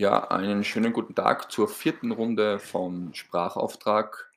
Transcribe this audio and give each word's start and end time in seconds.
Ja, 0.00 0.28
einen 0.30 0.62
schönen 0.62 0.92
guten 0.92 1.16
Tag 1.16 1.50
zur 1.50 1.68
vierten 1.68 2.12
Runde 2.12 2.60
von 2.60 3.12
Sprachauftrag 3.14 4.30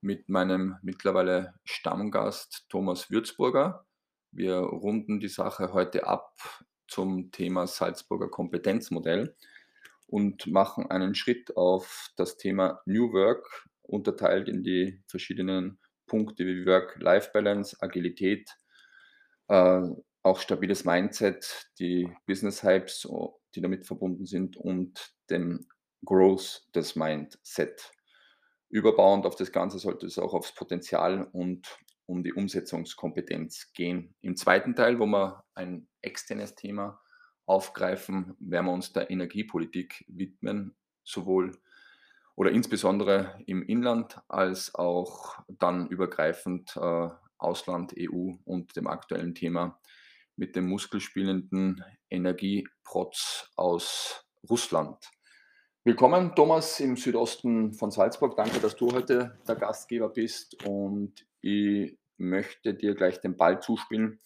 mit 0.00 0.28
meinem 0.28 0.78
mittlerweile 0.82 1.54
Stammgast 1.64 2.66
Thomas 2.70 3.08
Würzburger. 3.08 3.86
Wir 4.32 4.56
runden 4.56 5.20
die 5.20 5.28
Sache 5.28 5.72
heute 5.72 6.08
ab 6.08 6.36
zum 6.88 7.30
Thema 7.30 7.68
Salzburger 7.68 8.28
Kompetenzmodell 8.28 9.36
und 10.08 10.48
machen 10.48 10.90
einen 10.90 11.14
Schritt 11.14 11.56
auf 11.56 12.10
das 12.16 12.36
Thema 12.36 12.80
New 12.84 13.12
Work, 13.12 13.68
unterteilt 13.82 14.48
in 14.48 14.64
die 14.64 15.04
verschiedenen 15.06 15.78
Punkte 16.08 16.44
wie 16.44 16.66
Work-Life-Balance, 16.66 17.76
Agilität, 17.78 18.50
äh, 19.46 19.82
auch 20.24 20.40
stabiles 20.40 20.84
Mindset, 20.84 21.70
die 21.78 22.12
Business 22.26 22.64
Hypes, 22.64 23.06
o- 23.06 23.38
die 23.56 23.62
damit 23.62 23.86
verbunden 23.86 24.26
sind 24.26 24.56
und 24.56 25.14
dem 25.30 25.66
Growth 26.04 26.68
des 26.74 26.94
Mindset. 26.94 27.90
Überbauend 28.68 29.26
auf 29.26 29.36
das 29.36 29.50
Ganze 29.50 29.78
sollte 29.78 30.06
es 30.06 30.18
auch 30.18 30.34
aufs 30.34 30.54
Potenzial 30.54 31.28
und 31.32 31.78
um 32.04 32.22
die 32.22 32.32
Umsetzungskompetenz 32.32 33.72
gehen. 33.72 34.14
Im 34.20 34.36
zweiten 34.36 34.76
Teil, 34.76 34.98
wo 34.98 35.06
wir 35.06 35.44
ein 35.54 35.88
externes 36.02 36.54
Thema 36.54 37.00
aufgreifen, 37.46 38.36
werden 38.38 38.66
wir 38.66 38.72
uns 38.72 38.92
der 38.92 39.10
Energiepolitik 39.10 40.04
widmen, 40.08 40.76
sowohl 41.02 41.52
oder 42.36 42.50
insbesondere 42.50 43.42
im 43.46 43.62
Inland 43.62 44.20
als 44.28 44.74
auch 44.74 45.38
dann 45.48 45.88
übergreifend 45.88 46.76
äh, 46.76 47.08
Ausland, 47.38 47.94
EU 47.98 48.32
und 48.44 48.76
dem 48.76 48.86
aktuellen 48.86 49.34
Thema 49.34 49.80
mit 50.36 50.54
dem 50.54 50.68
muskelspielenden 50.68 51.84
Energieprotz 52.10 53.50
aus 53.56 54.24
Russland. 54.48 54.96
Willkommen, 55.84 56.34
Thomas, 56.34 56.80
im 56.80 56.96
Südosten 56.96 57.72
von 57.72 57.90
Salzburg. 57.90 58.36
Danke, 58.36 58.60
dass 58.60 58.76
du 58.76 58.92
heute 58.92 59.38
der 59.46 59.56
Gastgeber 59.56 60.08
bist 60.08 60.62
und 60.64 61.26
ich 61.40 61.98
möchte 62.18 62.74
dir 62.74 62.94
gleich 62.94 63.20
den 63.20 63.36
Ball 63.36 63.60
zuspielen 63.60 64.20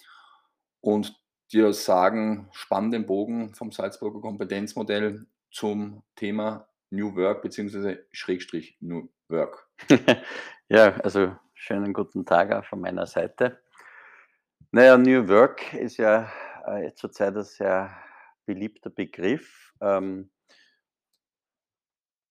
und 0.81 1.21
dir 1.53 1.73
sagen, 1.73 2.49
spann 2.53 2.91
den 2.91 3.07
Bogen 3.07 3.55
vom 3.55 3.73
Salzburger 3.73 4.21
Kompetenzmodell 4.21 5.27
zum 5.51 6.03
Thema 6.17 6.69
New 6.91 7.15
Work 7.17 7.43
bzw. 7.43 7.99
Schrägstrich 8.13 8.77
New 8.81 9.09
Work. 9.29 9.69
Ja, 10.73 10.93
also 11.01 11.37
schönen 11.53 11.93
guten 11.93 12.25
Tag 12.25 12.53
auch 12.53 12.65
von 12.65 12.81
meiner 12.81 13.05
Seite. 13.05 13.61
Naja, 14.73 14.97
New 14.97 15.27
Work 15.27 15.75
ist 15.75 15.97
ja 15.97 16.31
äh, 16.65 16.93
zurzeit 16.95 17.37
ein 17.37 17.43
sehr 17.43 17.93
beliebter 18.47 18.89
Begriff. 18.89 19.75
Ähm, 19.81 20.31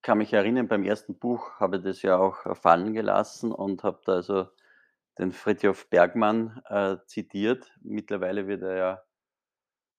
kann 0.02 0.20
mich 0.20 0.32
erinnern, 0.32 0.70
beim 0.70 0.86
ersten 0.86 1.20
Buch 1.20 1.60
habe 1.60 1.78
ich 1.78 1.84
das 1.84 2.02
ja 2.02 2.18
auch 2.18 2.46
äh, 2.46 2.56
fallen 2.56 2.94
gelassen 2.94 3.52
und 3.52 3.84
habe 3.84 4.00
da 4.06 4.14
also 4.14 4.48
den 5.18 5.34
Fritjof 5.34 5.90
Bergmann 5.90 6.62
äh, 6.70 6.96
zitiert. 7.08 7.74
Mittlerweile 7.82 8.48
wird 8.48 8.62
er 8.64 9.04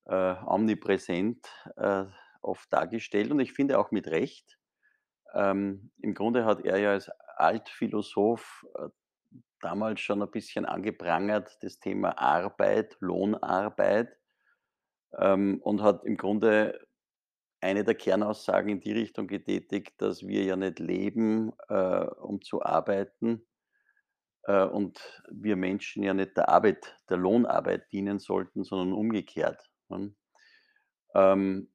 ja 0.06 0.34
äh, 0.36 0.42
omnipräsent 0.46 1.46
äh, 1.76 2.06
oft 2.40 2.72
dargestellt 2.72 3.30
und 3.32 3.40
ich 3.40 3.52
finde 3.52 3.78
auch 3.78 3.90
mit 3.90 4.06
Recht. 4.06 4.58
Ähm, 5.34 5.90
Im 5.98 6.14
Grunde 6.14 6.46
hat 6.46 6.64
er 6.64 6.78
ja 6.78 6.92
als 6.92 7.10
Altphilosoph 7.36 8.64
äh, 8.78 8.88
damals 9.60 10.00
schon 10.00 10.22
ein 10.22 10.30
bisschen 10.30 10.64
angeprangert, 10.64 11.56
das 11.62 11.78
Thema 11.78 12.18
Arbeit, 12.18 12.96
Lohnarbeit, 13.00 14.16
ähm, 15.18 15.60
und 15.62 15.82
hat 15.82 16.04
im 16.04 16.16
Grunde 16.16 16.86
eine 17.60 17.84
der 17.84 17.94
Kernaussagen 17.94 18.70
in 18.70 18.80
die 18.80 18.92
Richtung 18.92 19.26
getätigt, 19.26 19.92
dass 19.98 20.26
wir 20.26 20.44
ja 20.44 20.56
nicht 20.56 20.78
leben, 20.78 21.52
äh, 21.68 22.06
um 22.06 22.40
zu 22.40 22.62
arbeiten, 22.62 23.46
äh, 24.44 24.64
und 24.64 25.22
wir 25.30 25.56
Menschen 25.56 26.02
ja 26.02 26.14
nicht 26.14 26.36
der 26.36 26.48
Arbeit, 26.48 26.96
der 27.08 27.18
Lohnarbeit 27.18 27.90
dienen 27.92 28.18
sollten, 28.18 28.64
sondern 28.64 28.92
umgekehrt. 28.92 29.70
Ne? 29.88 30.14
Ähm, 31.14 31.70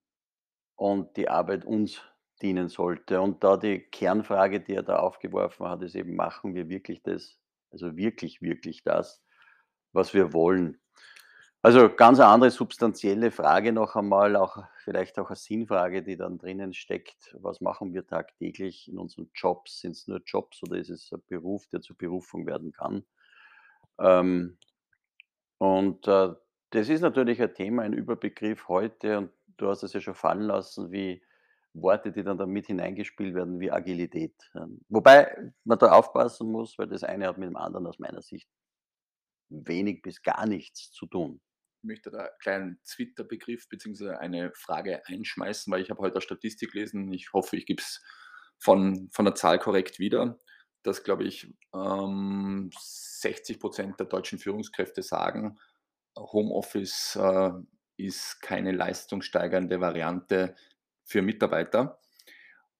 und 0.75 1.15
die 1.17 1.29
Arbeit 1.29 1.65
uns 1.65 2.01
dienen 2.41 2.67
sollte. 2.67 3.21
Und 3.21 3.43
da 3.43 3.57
die 3.57 3.79
Kernfrage, 3.79 4.59
die 4.59 4.73
er 4.73 4.83
da 4.83 4.97
aufgeworfen 4.97 5.67
hat, 5.67 5.81
ist 5.83 5.95
eben, 5.95 6.15
machen 6.15 6.53
wir 6.53 6.67
wirklich 6.67 7.01
das, 7.03 7.39
also 7.75 7.97
wirklich, 7.97 8.41
wirklich 8.41 8.83
das, 8.83 9.21
was 9.91 10.13
wir 10.13 10.31
wollen? 10.33 10.79
Also 11.61 11.89
ganz 11.89 12.19
eine 12.19 12.29
andere 12.29 12.51
substanzielle 12.51 13.31
Frage 13.31 13.73
noch 13.73 13.95
einmal, 13.95 14.35
auch 14.35 14.63
vielleicht 14.83 15.19
auch 15.19 15.29
eine 15.29 15.35
Sinnfrage, 15.35 16.03
die 16.03 16.15
dann 16.15 16.37
drinnen 16.37 16.73
steckt. 16.73 17.35
Was 17.41 17.59
machen 17.59 17.93
wir 17.93 18.05
tagtäglich 18.05 18.87
in 18.87 18.97
unseren 18.97 19.29
Jobs? 19.33 19.79
Sind 19.81 19.91
es 19.91 20.07
nur 20.07 20.21
Jobs 20.25 20.61
oder 20.63 20.77
ist 20.77 20.89
es 20.89 21.11
ein 21.11 21.23
Beruf, 21.27 21.67
der 21.67 21.81
zur 21.81 21.97
Berufung 21.97 22.45
werden 22.45 22.71
kann? 22.71 23.03
Ähm, 23.99 24.57
und 25.57 26.07
äh, 26.07 26.33
das 26.69 26.89
ist 26.89 27.01
natürlich 27.01 27.41
ein 27.41 27.53
Thema, 27.53 27.81
ein 27.81 27.93
Überbegriff 27.93 28.67
heute 28.67 29.17
und 29.17 29.31
du 29.57 29.67
hast 29.67 29.83
es 29.83 29.93
ja 29.93 30.01
schon 30.01 30.15
fallen 30.15 30.41
lassen, 30.41 30.91
wie 30.91 31.23
Worte, 31.75 32.11
die 32.11 32.23
dann 32.23 32.37
da 32.37 32.45
mit 32.45 32.67
hineingespielt 32.67 33.35
werden, 33.35 33.59
wie 33.59 33.71
Agilität. 33.71 34.35
Ähm, 34.55 34.81
wobei 34.89 35.51
man 35.63 35.77
da 35.77 35.91
aufpassen 35.91 36.51
muss, 36.51 36.77
weil 36.77 36.87
das 36.87 37.03
eine 37.03 37.27
hat 37.27 37.37
mit 37.37 37.49
dem 37.49 37.57
anderen 37.57 37.85
aus 37.85 37.99
meiner 37.99 38.21
Sicht 38.21 38.47
wenig 39.49 40.01
bis 40.01 40.23
gar 40.23 40.47
nichts 40.47 40.91
zu 40.91 41.05
tun. 41.05 41.41
Ich 41.81 41.87
möchte 41.87 42.09
da 42.09 42.19
einen 42.19 42.29
kleinen 42.39 42.79
Twitter-Begriff 42.85 43.67
bzw. 43.69 44.15
eine 44.15 44.51
Frage 44.55 45.05
einschmeißen, 45.05 45.71
weil 45.71 45.81
ich 45.81 45.89
habe 45.89 46.01
heute 46.01 46.15
eine 46.15 46.21
Statistik 46.21 46.71
gelesen. 46.71 47.11
Ich 47.13 47.31
hoffe, 47.33 47.57
ich 47.57 47.65
gebe 47.65 47.81
es 47.81 48.01
von, 48.57 49.09
von 49.11 49.25
der 49.25 49.35
Zahl 49.35 49.59
korrekt 49.59 49.99
wieder, 49.99 50.39
dass, 50.81 51.03
glaube 51.03 51.25
ich, 51.25 51.53
ähm, 51.73 52.71
60 52.79 53.59
Prozent 53.59 53.99
der 53.99 54.07
deutschen 54.07 54.39
Führungskräfte 54.39 55.03
sagen, 55.03 55.59
Homeoffice 56.17 57.17
äh, 57.17 57.51
ist 57.97 58.41
keine 58.41 58.71
leistungssteigernde 58.71 59.79
Variante 59.81 60.55
für 61.05 61.21
Mitarbeiter. 61.21 61.99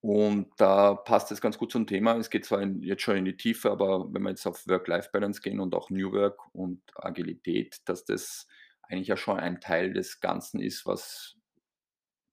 Und 0.02 0.52
da 0.58 0.94
passt 0.94 1.31
es 1.31 1.41
ganz 1.41 1.58
gut 1.58 1.72
zum 1.72 1.88
Thema. 1.88 2.16
Es 2.18 2.30
geht 2.30 2.46
zwar 2.46 2.62
in, 2.62 2.84
jetzt 2.84 3.02
schon 3.02 3.18
in 3.18 3.25
die 3.25 3.38
Tiefe, 3.38 3.72
aber 3.72 4.13
wenn 4.13 4.22
wir 4.22 4.30
jetzt 4.30 4.46
auf 4.46 4.68
Work-Life-Balance 4.68 5.41
gehen 5.41 5.59
und 5.59 5.74
auch 5.74 5.90
New 5.90 6.12
Work 6.12 6.38
und 6.53 6.81
Agilität, 6.96 7.78
dass 7.85 8.06
das 8.06 8.47
eigentlich 8.84 9.08
ja 9.08 9.18
schon 9.18 9.40
ein 9.40 9.62
Teil 9.62 9.94
des 9.94 10.19
Ganzen 10.19 10.59
ist, 10.59 10.85
was 10.85 11.38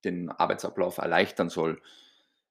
den 0.04 0.28
Arbeitsablauf 0.28 0.98
erleichtern 0.98 1.48
soll. 1.48 1.80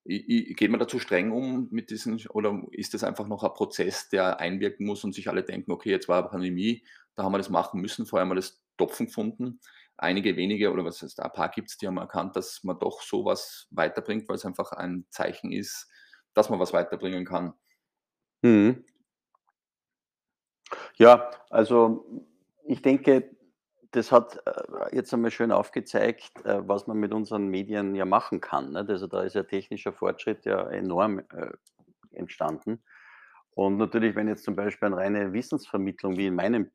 Geht 0.06 0.72
man 0.72 0.80
da 0.80 0.88
zu 0.88 0.98
streng 0.98 1.32
um 1.32 1.68
mit 1.70 1.92
diesen, 1.92 2.26
oder 2.30 2.64
ist 2.72 2.96
das 2.96 3.04
einfach 3.04 3.28
noch 3.28 3.44
ein 3.44 3.54
Prozess, 3.54 4.10
der 4.10 4.40
einwirken 4.40 4.88
muss 4.88 5.04
und 5.04 5.14
sich 5.14 5.30
alle 5.30 5.44
denken, 5.44 5.72
okay, 5.72 5.92
jetzt 5.92 6.10
war 6.10 6.20
eine 6.20 6.30
Pandemie, 6.30 6.84
da 7.16 7.24
haben 7.24 7.34
wir 7.34 7.38
das 7.38 7.50
machen 7.50 7.82
müssen, 7.82 8.08
vorher 8.08 8.24
haben 8.24 8.32
wir 8.32 8.36
das 8.36 8.64
Topfen 8.78 9.06
gefunden. 9.06 9.60
Einige 9.98 10.36
wenige, 10.36 10.72
oder 10.72 10.84
was 10.84 11.02
heißt, 11.02 11.22
ein 11.22 11.32
paar 11.32 11.50
gibt 11.50 11.70
es, 11.70 11.78
die 11.78 11.88
haben 11.88 11.98
erkannt, 11.98 12.36
dass 12.36 12.64
man 12.64 12.80
doch 12.80 13.02
sowas 13.02 13.68
weiterbringt, 13.72 14.28
weil 14.28 14.36
es 14.36 14.46
einfach 14.46 14.72
ein 14.72 15.06
Zeichen 15.10 15.52
ist, 15.52 15.90
dass 16.34 16.50
man 16.50 16.60
was 16.60 16.74
weiterbringen 16.74 17.26
kann. 17.26 17.54
Mhm. 18.42 18.84
Ja, 20.96 21.30
also 21.50 22.26
ich 22.64 22.82
denke, 22.82 23.36
das 23.92 24.12
hat 24.12 24.42
äh, 24.46 24.96
jetzt 24.96 25.14
einmal 25.14 25.32
schön 25.32 25.52
aufgezeigt, 25.52 26.46
äh, 26.46 26.68
was 26.68 26.88
man 26.88 26.98
mit 26.98 27.14
unseren 27.14 27.48
Medien 27.48 27.94
ja 27.94 28.06
machen 28.06 28.40
kann. 28.40 28.72
Nicht? 28.72 28.90
Also 28.90 29.08
da 29.08 29.24
ist 29.24 29.36
ja 29.36 29.44
technischer 29.44 29.92
Fortschritt 29.92 30.46
ja 30.46 30.70
enorm 30.70 31.20
äh, 31.20 31.52
entstanden. 32.12 32.84
Und 33.54 33.78
natürlich, 33.78 34.16
wenn 34.16 34.30
jetzt 34.30 34.46
zum 34.46 34.56
Beispiel 34.56 34.88
an 34.88 34.94
reine 34.94 35.34
Wissensvermittlung 35.34 36.18
wie 36.18 36.28
in 36.28 36.36
meinem 36.36 36.72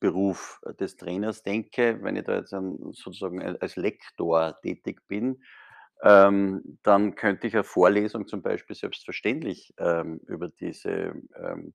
Beruf 0.00 0.60
äh, 0.64 0.74
des 0.74 0.96
Trainers 0.96 1.42
denke, 1.42 1.98
wenn 2.02 2.16
ich 2.16 2.24
da 2.24 2.36
jetzt 2.36 2.54
an, 2.54 2.78
sozusagen 2.92 3.40
als 3.42 3.76
Lektor 3.76 4.60
tätig 4.62 5.06
bin, 5.08 5.42
ähm, 6.02 6.78
dann 6.82 7.14
könnte 7.14 7.46
ich 7.46 7.54
eine 7.54 7.64
Vorlesung 7.64 8.26
zum 8.28 8.42
Beispiel 8.42 8.76
selbstverständlich 8.76 9.74
ähm, 9.78 10.20
über 10.26 10.48
diese 10.48 11.14
ähm, 11.34 11.74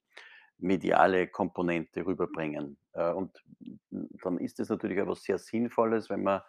mediale 0.57 1.28
Komponente 1.28 2.06
rüberbringen. 2.06 2.78
Äh, 2.94 3.12
und 3.12 3.44
dann 3.90 4.38
ist 4.38 4.60
es 4.60 4.69
natürlich 4.69 5.00
etwas 5.00 5.24
sehr 5.24 5.40
Sinnvolles, 5.40 6.10
wenn 6.10 6.24
man 6.24 6.42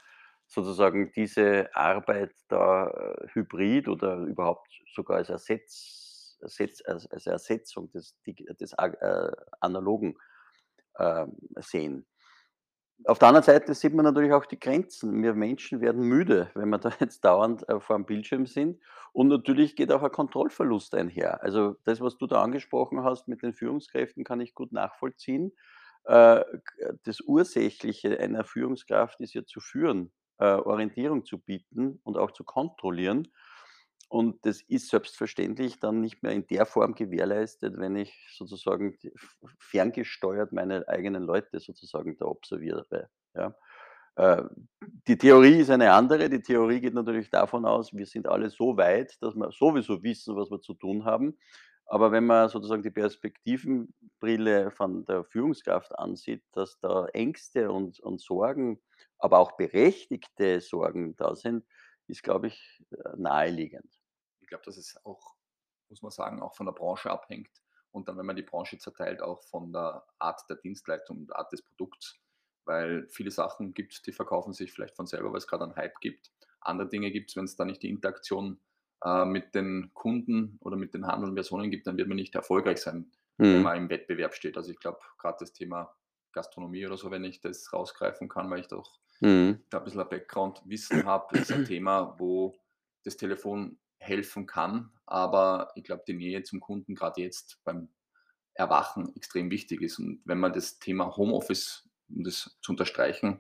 sozusagen 0.47 1.13
diese 1.13 1.75
Arbeit 1.75 2.35
da 2.49 2.89
äh, 2.89 3.29
hybrid 3.33 3.89
oder 3.89 4.19
überhaupt 4.19 4.69
sogar 4.95 5.19
als 5.19 5.31
Ersatz, 5.31 6.39
Ersatz, 6.43 6.83
als 6.85 7.07
als 7.11 7.27
Ersetzung 7.27 7.91
des, 7.93 8.19
des 8.27 8.73
äh, 8.75 9.31
analogen 9.61 10.17
sehen. 11.57 12.07
Auf 13.05 13.19
der 13.19 13.29
anderen 13.29 13.45
Seite 13.45 13.75
sieht 13.75 13.95
man 13.95 14.05
natürlich 14.05 14.33
auch 14.33 14.47
die 14.47 14.61
Grenzen. 14.61 15.23
Wir 15.23 15.35
Menschen 15.35 15.81
werden 15.81 16.03
müde, 16.03 16.51
wenn 16.55 16.69
wir 16.69 16.79
da 16.79 16.93
jetzt 17.01 17.25
dauernd 17.25 17.69
äh, 17.69 17.81
vor 17.81 17.97
dem 17.97 18.07
Bildschirm 18.07 18.47
sind. 18.47 18.81
Und 19.13 19.29
natürlich 19.29 19.77
geht 19.77 19.91
auch 19.93 20.03
ein 20.03 20.13
Kontrollverlust 20.13 20.95
einher. 20.95 21.43
Also 21.43 21.77
das, 21.85 22.01
was 22.01 22.17
du 22.17 22.27
da 22.27 22.43
angesprochen 22.43 23.03
hast 23.03 23.29
mit 23.29 23.43
den 23.43 23.53
Führungskräften, 23.53 24.25
kann 24.25 24.41
ich 24.41 24.55
gut 24.55 24.73
nachvollziehen. 24.73 25.53
Äh, 26.05 26.45
das 27.05 27.21
Ursächliche 27.21 28.19
einer 28.21 28.45
Führungskraft 28.45 29.21
ist 29.21 29.35
ja 29.35 29.45
zu 29.45 29.61
führen, 29.61 30.13
äh, 30.39 30.45
Orientierung 30.45 31.25
zu 31.25 31.39
bieten 31.39 32.01
und 32.05 32.17
auch 32.17 32.31
zu 32.31 32.45
kontrollieren. 32.45 33.33
Und 34.13 34.45
das 34.45 34.61
ist 34.61 34.91
selbstverständlich 34.91 35.81
dann 35.81 36.03
nicht 36.03 36.23
mehr 36.23 36.33
in 36.33 36.47
der 36.47 36.67
Form 36.67 36.95
gewährleistet, 36.95 37.79
wenn 37.79 37.97
ich 37.97 38.15
sozusagen 38.37 38.99
ferngesteuert 39.59 40.53
meine 40.53 40.87
eigenen 40.87 41.23
Leute 41.23 41.61
sozusagen 41.61 42.19
da 42.19 42.27
observiere, 42.27 43.09
ja. 43.35 43.55
Äh, 44.17 44.43
die 45.09 45.17
Theorie 45.17 45.61
ist 45.61 45.71
eine 45.71 45.95
andere. 45.95 46.29
Die 46.29 46.43
Theorie 46.43 46.83
geht 46.83 46.93
natürlich 46.93 47.31
davon 47.31 47.65
aus, 47.65 47.95
wir 47.95 48.05
sind 48.05 48.29
alle 48.29 48.51
so 48.51 48.77
weit, 48.77 49.17
dass 49.23 49.35
wir 49.35 49.51
sowieso 49.51 50.03
wissen, 50.03 50.37
was 50.37 50.51
wir 50.51 50.61
zu 50.61 50.75
tun 50.75 51.07
haben. 51.07 51.39
Aber 51.87 52.13
wenn 52.13 52.27
man 52.27 52.51
sozusagen 52.51 52.83
die 52.83 52.91
Perspektivenbrille 52.91 54.73
von 54.73 55.07
der 55.07 55.25
Führungskraft 55.25 55.99
ansieht, 55.99 56.45
dass 56.53 56.79
da 56.81 57.07
Ängste 57.15 57.73
und 57.73 57.99
und 58.01 58.21
Sorgen, 58.21 58.79
aber 59.17 59.39
auch 59.39 59.53
berechtigte 59.57 60.61
Sorgen 60.61 61.17
da 61.17 61.35
sind, 61.35 61.65
ist, 62.09 62.23
glaube 62.23 62.49
ich, 62.49 62.85
äh, 62.91 63.17
naheliegend. 63.17 64.02
Ich 64.53 64.55
glaube, 64.55 64.67
dass 64.67 64.77
es 64.77 65.03
auch, 65.07 65.37
muss 65.89 66.03
man 66.03 66.11
sagen, 66.11 66.43
auch 66.43 66.55
von 66.55 66.67
der 66.67 66.75
Branche 66.75 67.11
abhängt 67.11 67.63
und 67.91 68.07
dann, 68.07 68.19
wenn 68.19 68.27
man 68.27 68.37
die 68.37 68.43
Branche 68.43 68.77
zerteilt, 68.77 69.23
auch 69.23 69.43
von 69.45 69.73
der 69.73 70.05
Art 70.19 70.43
der 70.51 70.57
Dienstleistung 70.57 71.21
und 71.21 71.35
Art 71.35 71.51
des 71.53 71.63
Produkts. 71.63 72.19
Weil 72.67 73.09
viele 73.09 73.31
Sachen 73.31 73.73
gibt 73.73 74.07
die 74.07 74.13
verkaufen 74.13 74.53
sich 74.53 74.71
vielleicht 74.73 74.95
von 74.95 75.07
selber, 75.07 75.31
weil 75.33 75.39
es 75.39 75.47
gerade 75.47 75.65
einen 75.65 75.77
Hype 75.77 76.01
gibt. 76.01 76.33
Andere 76.61 76.87
Dinge 76.91 77.11
gibt 77.13 77.31
es, 77.31 77.37
wenn 77.37 77.45
es 77.47 77.57
da 77.57 77.65
nicht 77.65 77.83
die 77.83 77.89
Interaktion, 77.89 78.61
äh, 79.03 79.25
mit 79.25 79.55
den 79.55 79.91
Kunden 79.95 80.59
oder 80.61 80.77
mit 80.77 80.93
den 80.93 81.07
handelnden 81.07 81.35
Personen 81.35 81.71
gibt, 81.71 81.87
dann 81.87 81.97
wird 81.97 82.09
man 82.09 82.17
nicht 82.17 82.35
erfolgreich 82.35 82.79
sein, 82.83 83.11
wenn 83.49 83.63
Mhm. 83.63 83.63
man 83.63 83.79
im 83.79 83.89
Wettbewerb 83.89 84.35
steht. 84.35 84.59
Also, 84.59 84.71
ich 84.71 84.79
glaube, 84.79 85.01
gerade 85.19 85.39
das 85.41 85.55
Thema 85.55 85.97
Gastronomie 86.33 86.85
oder 86.87 86.99
so, 86.99 87.11
wenn 87.11 87.25
ich 87.25 87.41
das 87.41 87.73
rausgreifen 87.73 88.29
kann, 88.29 88.51
weil 88.51 88.61
ich 88.61 88.69
doch 88.69 89.01
Mhm. 89.23 89.63
da 89.71 89.79
'n 89.79 89.85
bisschen 89.85 90.01
ein 90.01 90.09
Background-Wissen 90.09 91.05
habe, 91.07 91.37
ist 91.37 91.53
ein 91.55 91.65
Thema, 91.65 92.17
wo 92.19 92.61
das 93.05 93.17
Telefon 93.17 93.79
helfen 94.03 94.47
kann, 94.47 94.91
aber 95.07 95.71
ich 95.77 95.85
glaube, 95.85 96.03
die 96.07 96.15
Nähe 96.15 96.43
zum 96.43 96.61
Kunden 96.61 96.95
grad 96.95 97.17
jetzt 97.19 97.61
beim 97.65 97.89
Erwachen 98.55 99.15
extrem 99.17 99.51
wichtig 99.51 99.81
ist. 99.81 99.99
Und 99.99 100.21
wenn 100.25 100.39
man 100.39 100.53
das 100.53 100.79
Thema 100.79 101.17
Homeoffice, 101.17 101.89
um 102.09 102.25
das 102.25 102.59
zu 102.61 102.73
unterstreichen, 102.73 103.39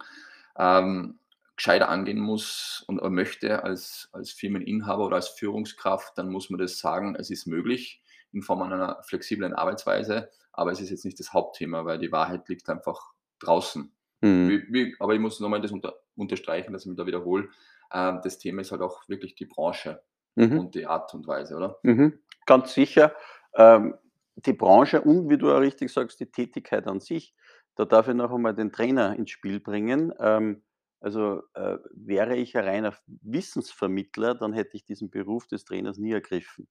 ähm, 0.56 1.18
gescheiter 1.56 1.88
angehen 1.88 2.20
muss 2.20 2.84
und, 2.86 3.00
äh, 3.00 3.10
möchte 3.10 3.62
als 3.64 4.08
als 4.12 4.30
Firmeninhaber 4.30 5.06
oder 5.06 5.16
als 5.16 5.28
Führungskraft, 5.28 6.16
dann 6.16 6.30
muss 6.30 6.48
man 6.48 6.58
das 6.58 6.78
sagen, 6.78 7.14
es 7.16 7.30
ist 7.30 7.46
möglich 7.46 8.02
in 8.32 8.42
Form 8.42 8.62
einer 8.62 9.02
flexiblen 9.02 9.52
Arbeitsweise, 9.52 10.30
aber 10.52 10.72
es 10.72 10.80
ist 10.80 10.90
jetzt 10.90 11.04
nicht 11.04 11.18
das 11.18 11.32
Hauptthema, 11.32 11.84
weil 11.84 11.98
die 11.98 12.12
Wahrheit 12.12 12.48
liegt 12.48 12.68
einfach 12.70 13.12
draußen. 13.40 13.92
Mhm. 14.22 14.48
Wie 14.48 14.72
wie 14.72 14.96
aber 15.00 15.14
ich 15.14 15.20
muss 15.20 15.40
noch 15.40 15.48
mal 15.48 15.60
das 15.60 15.72
unter 15.72 15.94
unterstreichen, 16.14 16.72
dass 16.72 16.82
ich 16.82 16.88
mich 16.88 16.98
da 16.98 17.06
wiederhole. 17.06 17.48
Ähm, 17.92 18.20
das 18.22 18.38
Thema 18.38 18.62
ist 18.62 18.70
halt 18.72 18.82
auch 18.82 19.08
wirklich 19.08 19.34
die 19.34 19.46
Branche 19.46 20.02
Mhm. 20.34 20.58
und 20.60 20.74
die 20.74 20.86
Art 20.86 21.12
und 21.14 21.26
Weise, 21.26 21.56
oder? 21.56 21.78
Mhm. 21.82 22.18
Ganz 22.46 22.74
sicher. 22.74 23.14
Ähm, 23.54 23.94
die 24.36 24.52
Branche 24.54 25.00
und 25.02 25.28
wie 25.28 25.38
du 25.38 25.48
ja 25.48 25.58
richtig 25.58 25.92
sagst, 25.92 26.20
die 26.20 26.30
Tätigkeit 26.30 26.86
an 26.86 27.00
sich. 27.00 27.34
Da 27.76 27.84
darf 27.84 28.08
ich 28.08 28.14
noch 28.14 28.32
einmal 28.32 28.54
den 28.54 28.72
Trainer 28.72 29.16
ins 29.16 29.30
Spiel 29.30 29.60
bringen. 29.60 30.12
Ähm, 30.18 30.62
also, 31.00 31.42
äh, 31.54 31.78
wäre 31.92 32.36
ich 32.36 32.56
ein 32.56 32.64
reiner 32.64 32.94
Wissensvermittler, 33.06 34.34
dann 34.34 34.52
hätte 34.52 34.76
ich 34.76 34.84
diesen 34.84 35.10
Beruf 35.10 35.46
des 35.48 35.64
Trainers 35.64 35.98
nie 35.98 36.12
ergriffen. 36.12 36.68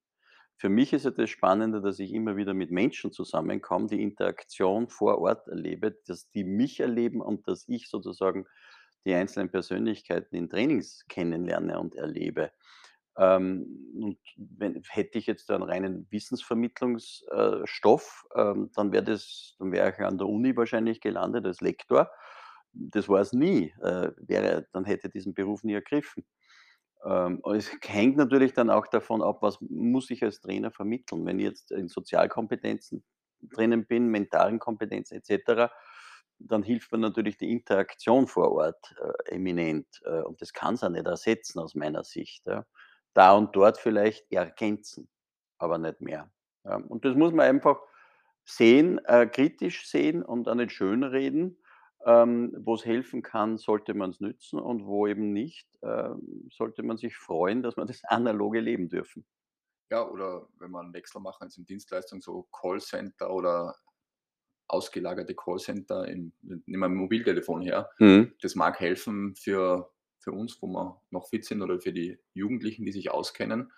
Für 0.57 0.69
mich 0.69 0.93
ist 0.93 1.05
ja 1.05 1.11
das 1.11 1.29
Spannende, 1.29 1.81
dass 1.81 1.99
ich 1.99 2.13
immer 2.13 2.37
wieder 2.37 2.53
mit 2.53 2.71
Menschen 2.71 3.11
zusammenkomme, 3.11 3.87
die 3.87 4.01
Interaktion 4.01 4.89
vor 4.89 5.17
Ort 5.19 5.47
erlebe, 5.47 5.97
dass 6.07 6.29
die 6.29 6.43
mich 6.43 6.79
erleben 6.79 7.21
und 7.21 7.47
dass 7.47 7.67
ich 7.67 7.89
sozusagen 7.89 8.45
die 9.05 9.15
einzelnen 9.15 9.49
Persönlichkeiten 9.49 10.35
in 10.35 10.49
Trainings 10.49 11.05
kennenlerne 11.09 11.79
und 11.79 11.95
erlebe. 11.95 12.51
Ähm, 13.17 13.93
und 14.01 14.19
wenn 14.37 14.81
hätte 14.87 15.17
ich 15.19 15.27
jetzt 15.27 15.51
einen 15.51 15.63
reinen 15.63 16.07
Wissensvermittlungs 16.11 17.25
äh, 17.31 17.63
ähm, 18.35 18.71
dann 18.75 18.91
wäre 18.93 19.03
das 19.03 19.55
dann 19.59 19.71
wäre 19.71 19.91
ich 19.91 19.99
an 19.99 20.17
der 20.17 20.27
Uni 20.27 20.55
wahrscheinlich 20.55 21.01
gelandet 21.01 21.45
als 21.45 21.61
Lektor. 21.61 22.11
Das 22.73 23.09
war 23.09 23.19
es 23.21 23.33
nie. 23.33 23.73
Äh, 23.81 24.11
wäre 24.17 24.67
dann 24.73 24.85
hätte 24.85 25.09
diesen 25.09 25.33
Beruf 25.33 25.63
nie 25.63 25.73
ergriffen. 25.73 26.25
Ähm, 27.05 27.41
es 27.55 27.71
hängt 27.85 28.17
natürlich 28.17 28.53
dann 28.53 28.69
auch 28.69 28.87
davon 28.87 29.21
ab, 29.21 29.39
was 29.41 29.59
muss 29.61 30.09
ich 30.09 30.23
als 30.23 30.41
Trainer 30.41 30.71
vermitteln? 30.71 31.25
Wenn 31.25 31.39
ich 31.39 31.45
jetzt 31.45 31.71
in 31.71 31.87
Sozialkompetenzen 31.89 33.03
drinnen 33.41 33.85
bin, 33.87 34.07
mentalen 34.07 34.59
Kompetenzen 34.59 35.15
et 35.17 35.25
cetera, 35.25 35.71
dann 36.39 36.63
hilft 36.63 36.91
mir 36.91 36.97
natürlich 36.99 37.37
die 37.37 37.51
Interaktion 37.51 38.27
vor 38.27 38.51
Ort, 38.51 38.95
äh, 39.27 39.35
eminent, 39.35 39.87
äh, 40.05 40.21
und 40.21 40.41
das 40.41 40.53
kann's 40.53 40.83
auch 40.83 40.89
nicht 40.89 41.05
ersetzen 41.07 41.59
aus 41.59 41.75
meiner 41.75 42.03
Sicht, 42.03 42.45
ja. 42.47 42.65
Da 43.13 43.33
und 43.35 43.55
dort 43.55 43.77
vielleicht 43.77 44.31
ergänzen, 44.31 45.09
aber 45.57 45.77
nicht 45.77 46.01
mehr. 46.01 46.31
Und 46.63 47.05
das 47.05 47.15
muss 47.15 47.33
man 47.33 47.45
einfach 47.47 47.79
sehen, 48.45 48.99
äh, 49.05 49.27
kritisch 49.27 49.87
sehen 49.87 50.23
und 50.23 50.47
auch 50.47 50.55
nicht 50.55 50.71
schönreden. 50.71 51.57
Ähm, 52.05 52.53
wo's 52.59 52.85
helfen 52.85 53.21
kann, 53.21 53.57
sollte 53.57 53.93
man's 53.93 54.19
nützen 54.21 54.59
und 54.59 54.85
wo 54.87 55.05
eben 55.07 55.33
nicht, 55.33 55.67
ähm, 55.83 56.49
sollte 56.51 56.81
man 56.83 56.97
sich 56.97 57.15
freuen, 57.17 57.61
dass 57.63 57.77
wir 57.77 57.85
das 57.85 58.03
analoge 58.05 58.59
leben 58.59 58.89
dürfen. 58.89 59.25
Ja, 59.91 60.07
oder 60.07 60.47
wenn 60.57 60.71
wir 60.71 60.79
'n 60.81 60.93
Wechsel 60.93 61.21
machen 61.21 61.43
jetzt 61.47 61.57
in 61.57 61.65
Dienstleistung, 61.65 62.21
so 62.21 62.47
Callcenter 62.51 63.29
oder 63.31 63.75
ausgelagerte 64.67 65.35
Callcenter 65.35 66.07
in 66.07 66.33
nehmen 66.41 66.81
wir 66.81 66.89
Mobiltelefon 66.89 67.61
her. 67.61 67.89
Mhm. 67.99 68.33
Das 68.41 68.55
mag 68.55 68.79
helfen 68.79 69.35
für 69.35 69.91
für 70.21 70.31
uns, 70.33 70.61
wo 70.61 70.67
wir 70.67 71.01
noch 71.11 71.27
fit 71.29 71.45
sind 71.45 71.61
oder 71.61 71.79
für 71.81 71.93
die 71.93 72.19
Jugendlichen, 72.33 72.85
die 72.85 72.91
sich 72.93 73.11
auskennen, 73.11 73.71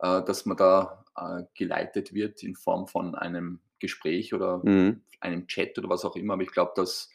äh, 0.00 0.22
dass 0.24 0.46
man 0.46 0.56
da, 0.56 1.04
äh, 1.16 1.44
geleitet 1.54 2.14
wird 2.14 2.42
in 2.42 2.56
Form 2.56 2.86
von 2.88 3.14
einem 3.14 3.60
Gespräch 3.80 4.34
oder 4.34 4.58
Mhm. 4.64 5.02
einem 5.20 5.46
Chat 5.48 5.78
oder 5.78 5.88
was 5.88 6.04
auch 6.04 6.16
immer. 6.16 6.34
Aber 6.34 6.42
ich 6.42 6.52
glaube, 6.52 6.72
dass 6.76 7.10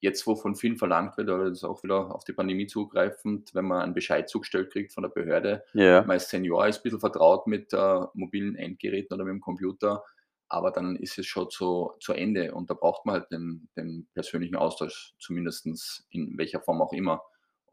jetzt, 0.00 0.26
wo 0.26 0.36
von 0.36 0.54
vielen 0.56 0.76
verlangt 0.76 1.16
wird, 1.16 1.30
aber 1.30 1.44
das 1.48 1.58
ist 1.58 1.64
auch 1.64 1.82
wieder 1.82 2.14
auf 2.14 2.24
die 2.24 2.32
Pandemie 2.34 2.66
zugreifend, 2.66 3.54
wenn 3.54 3.64
man 3.66 3.82
einen 3.82 3.94
Bescheid 3.94 4.28
zugestellt 4.28 4.70
kriegt 4.72 4.92
von 4.92 5.02
der 5.02 5.10
Behörde, 5.10 5.64
Ja. 5.74 6.02
man 6.02 6.14
als 6.14 6.28
Senior 6.30 6.66
ist 6.68 6.82
bisschen 6.82 7.00
vertraut 7.00 7.46
mit, 7.46 7.72
äh, 7.72 8.00
mobilen 8.14 8.56
Endgeräten 8.56 9.14
oder 9.20 9.24
mit'm 9.30 9.40
Computer, 9.40 10.04
aber 10.48 10.70
dann 10.72 10.96
ist 10.96 11.18
es 11.18 11.26
schon 11.26 11.48
zu 11.50 11.92
zu 12.00 12.12
Ende 12.12 12.54
und 12.54 12.68
da 12.70 12.74
braucht 12.74 13.06
man 13.06 13.14
halt 13.16 13.30
den 13.32 13.68
den 13.76 14.08
persönlichen 14.14 14.56
Austausch, 14.56 15.14
zumindestens 15.18 16.06
in 16.10 16.36
welcher 16.38 16.60
Form 16.60 16.82
auch 16.82 16.92
immer. 16.92 17.22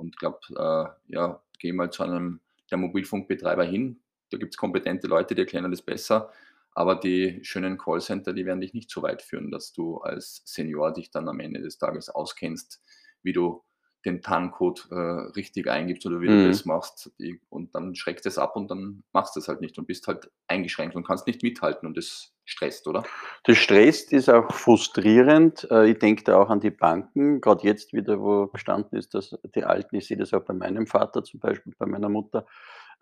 Und 0.01 0.17
glaube, 0.17 0.39
äh, 0.51 1.13
ja, 1.13 1.41
geh 1.59 1.71
mal 1.73 1.91
zu 1.91 2.03
einem 2.03 2.41
der 2.71 2.77
Mobilfunkbetreiber 2.79 3.63
hin. 3.63 4.01
Da 4.31 4.37
gibt's 4.37 4.57
kompetente 4.57 5.07
Leute, 5.07 5.35
die 5.35 5.41
erklären 5.41 5.69
das 5.71 5.81
besser, 5.81 6.31
aber 6.73 6.95
die 6.95 7.39
schönen 7.43 7.77
Callcenter, 7.77 8.33
die 8.33 8.45
werden 8.45 8.61
dich 8.61 8.73
nicht 8.73 8.89
so 8.89 9.01
weit 9.03 9.21
führen, 9.21 9.51
dass 9.51 9.73
du 9.73 9.97
als 9.97 10.41
Senior 10.45 10.93
dich 10.93 11.11
dann 11.11 11.27
am 11.29 11.39
Ende 11.39 11.61
des 11.61 11.77
Tages 11.77 12.09
auskennst, 12.09 12.81
wie 13.23 13.33
du 13.33 13.63
den 14.05 14.21
TAN-Code, 14.21 14.81
äh, 14.89 15.31
richtig 15.35 15.69
eingibst 15.69 16.05
oder 16.07 16.21
wie 16.21 16.29
du 16.29 16.37
Mhm. 16.37 16.47
das 16.47 16.65
machst. 16.65 17.11
Die 17.19 17.39
und 17.49 17.75
dann 17.75 17.93
schreckt 17.95 18.25
es 18.25 18.37
ab 18.39 18.55
und 18.55 18.71
dann 18.71 19.03
machst 19.13 19.35
du's 19.35 19.47
halt 19.47 19.61
nicht 19.61 19.77
und 19.77 19.85
bist 19.85 20.07
halt 20.07 20.31
eingeschränkt 20.47 20.95
und 20.95 21.05
kannst 21.05 21.27
nicht 21.27 21.43
mithalten 21.43 21.87
und 21.87 21.95
das 21.97 22.33
stresst, 22.51 22.87
oder? 22.87 23.03
Das 23.43 23.57
stresst, 23.57 24.11
ist 24.13 24.29
auch 24.29 24.51
frustrierend. 24.53 25.67
Äh, 25.71 25.91
ich 25.91 25.99
denke 25.99 26.23
da 26.23 26.37
auch 26.37 26.49
an 26.49 26.59
die 26.59 26.71
Banken, 26.71 27.41
grad 27.41 27.63
jetzt 27.63 27.93
wieder, 27.93 28.19
wo 28.19 28.47
gestanden 28.47 28.97
ist, 28.99 29.13
dass 29.13 29.35
die 29.55 29.63
Alten 29.63 29.95
ich 29.95 30.07
sehe 30.07 30.17
das 30.17 30.33
auch 30.33 30.43
bei 30.43 30.53
meinem 30.53 30.87
Vater 30.87 31.23
zum 31.23 31.39
Beispiel, 31.39 31.73
bei 31.77 31.85
meiner 31.85 32.09
Mutter, 32.09 32.45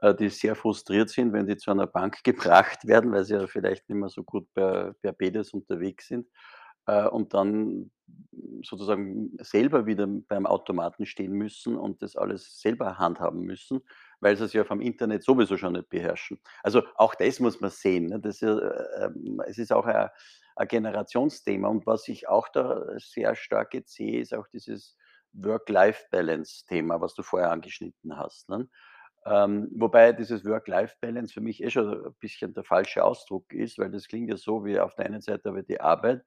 äh, 0.02 0.14
die 0.16 0.30
sehr 0.30 0.56
frustriert 0.56 1.10
sind, 1.10 1.34
wenn 1.34 1.48
die 1.48 1.58
zu 1.58 1.72
einer 1.72 1.88
Bank 1.88 2.24
gebracht 2.24 2.88
werden, 2.88 3.12
weil 3.12 3.26
sie 3.26 3.34
ja 3.34 3.48
vielleicht 3.48 3.90
nicht 3.90 3.98
mehr 3.98 4.10
so 4.10 4.24
gut 4.24 4.48
per 4.54 4.94
per 5.02 5.14
Pedes 5.14 5.54
unterwegs 5.54 6.08
sind, 6.08 6.28
äh, 6.90 7.08
und 7.08 7.34
dann 7.34 7.92
sozusagen 8.64 9.32
selber 9.42 9.86
wieder 9.86 10.08
beim 10.08 10.46
Automaten 10.46 11.06
stehen 11.06 11.34
müssen 11.34 11.76
und 11.78 12.02
das 12.02 12.16
alles 12.16 12.60
selber 12.62 12.98
handhaben 12.98 13.42
müssen, 13.42 13.82
weil 14.22 14.36
sie's 14.38 14.54
ja 14.54 14.64
vom 14.64 14.82
Internet 14.82 15.24
sowieso 15.24 15.58
schon 15.58 15.74
nicht 15.74 15.90
beherrschen. 15.90 16.40
Also, 16.64 16.84
auch 16.96 17.16
das 17.16 17.40
muss 17.40 17.60
man 17.62 17.70
sehen, 17.70 18.08
ne? 18.08 18.20
Das, 18.20 18.42
äh, 18.42 18.48
ähm 18.48 19.42
es 19.46 19.58
ist 19.58 19.72
auch 19.72 19.86
ein 19.86 20.10
ein 20.56 20.68
Generationsthema 20.68 21.70
und 21.70 21.86
was 21.86 22.08
ich 22.10 22.28
auch 22.28 22.50
da 22.50 22.86
sehr 22.98 23.34
stark 23.36 23.74
jetzt 23.74 23.94
sehe, 23.94 24.20
ist 24.20 24.34
auch 24.34 24.46
dieses 24.48 24.98
Work-Life-Balance-Thema, 25.32 27.00
was 27.00 27.14
du 27.14 27.24
vorher 27.24 27.52
angeschnitten 27.52 28.18
hast, 28.18 28.50
ne? 28.50 28.68
Ähm, 29.26 29.70
wobei 29.76 30.14
dieses 30.14 30.46
Work-Life-Balance 30.46 31.34
für 31.34 31.42
mich 31.42 31.62
eh 31.64 31.70
schon 31.70 32.06
ein 32.08 32.14
bisschen 32.20 32.54
der 32.54 32.64
falsche 32.64 33.04
Ausdruck 33.04 33.54
ist, 33.54 33.78
weil 33.78 33.92
das 33.92 34.08
klingt 34.08 34.30
ja 34.30 34.38
so 34.38 34.66
wie 34.66 34.80
auf 34.80 34.96
der 34.96 35.06
einen 35.06 35.22
Seite 35.22 35.50
habe 35.50 35.62
ich 35.62 35.68
die 35.68 35.82
Arbeit 35.82 36.24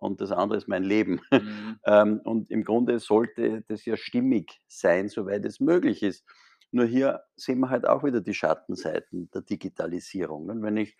und 0.00 0.20
das 0.20 0.32
andere 0.32 0.58
ist 0.58 0.68
mein 0.68 0.84
Leben. 0.84 1.20
Mhm. 1.32 1.78
Ähm, 1.86 2.20
und 2.24 2.50
im 2.50 2.64
Grunde 2.64 2.98
sollte 2.98 3.62
das 3.68 3.86
ja 3.86 3.96
stimmig 3.96 4.60
sein, 4.68 5.08
soweit 5.08 5.44
es 5.46 5.60
möglich 5.60 6.02
ist. 6.02 6.26
Nur 6.72 6.84
hier 6.84 7.22
sehen 7.36 7.60
wir 7.60 7.70
halt 7.70 7.86
auch 7.88 8.04
wieder 8.04 8.20
die 8.20 8.34
Schattenseiten 8.34 9.30
der 9.32 9.42
Digitalisierung, 9.42 10.46
ne? 10.46 10.54
Wenn 10.60 10.76
ich 10.76 10.96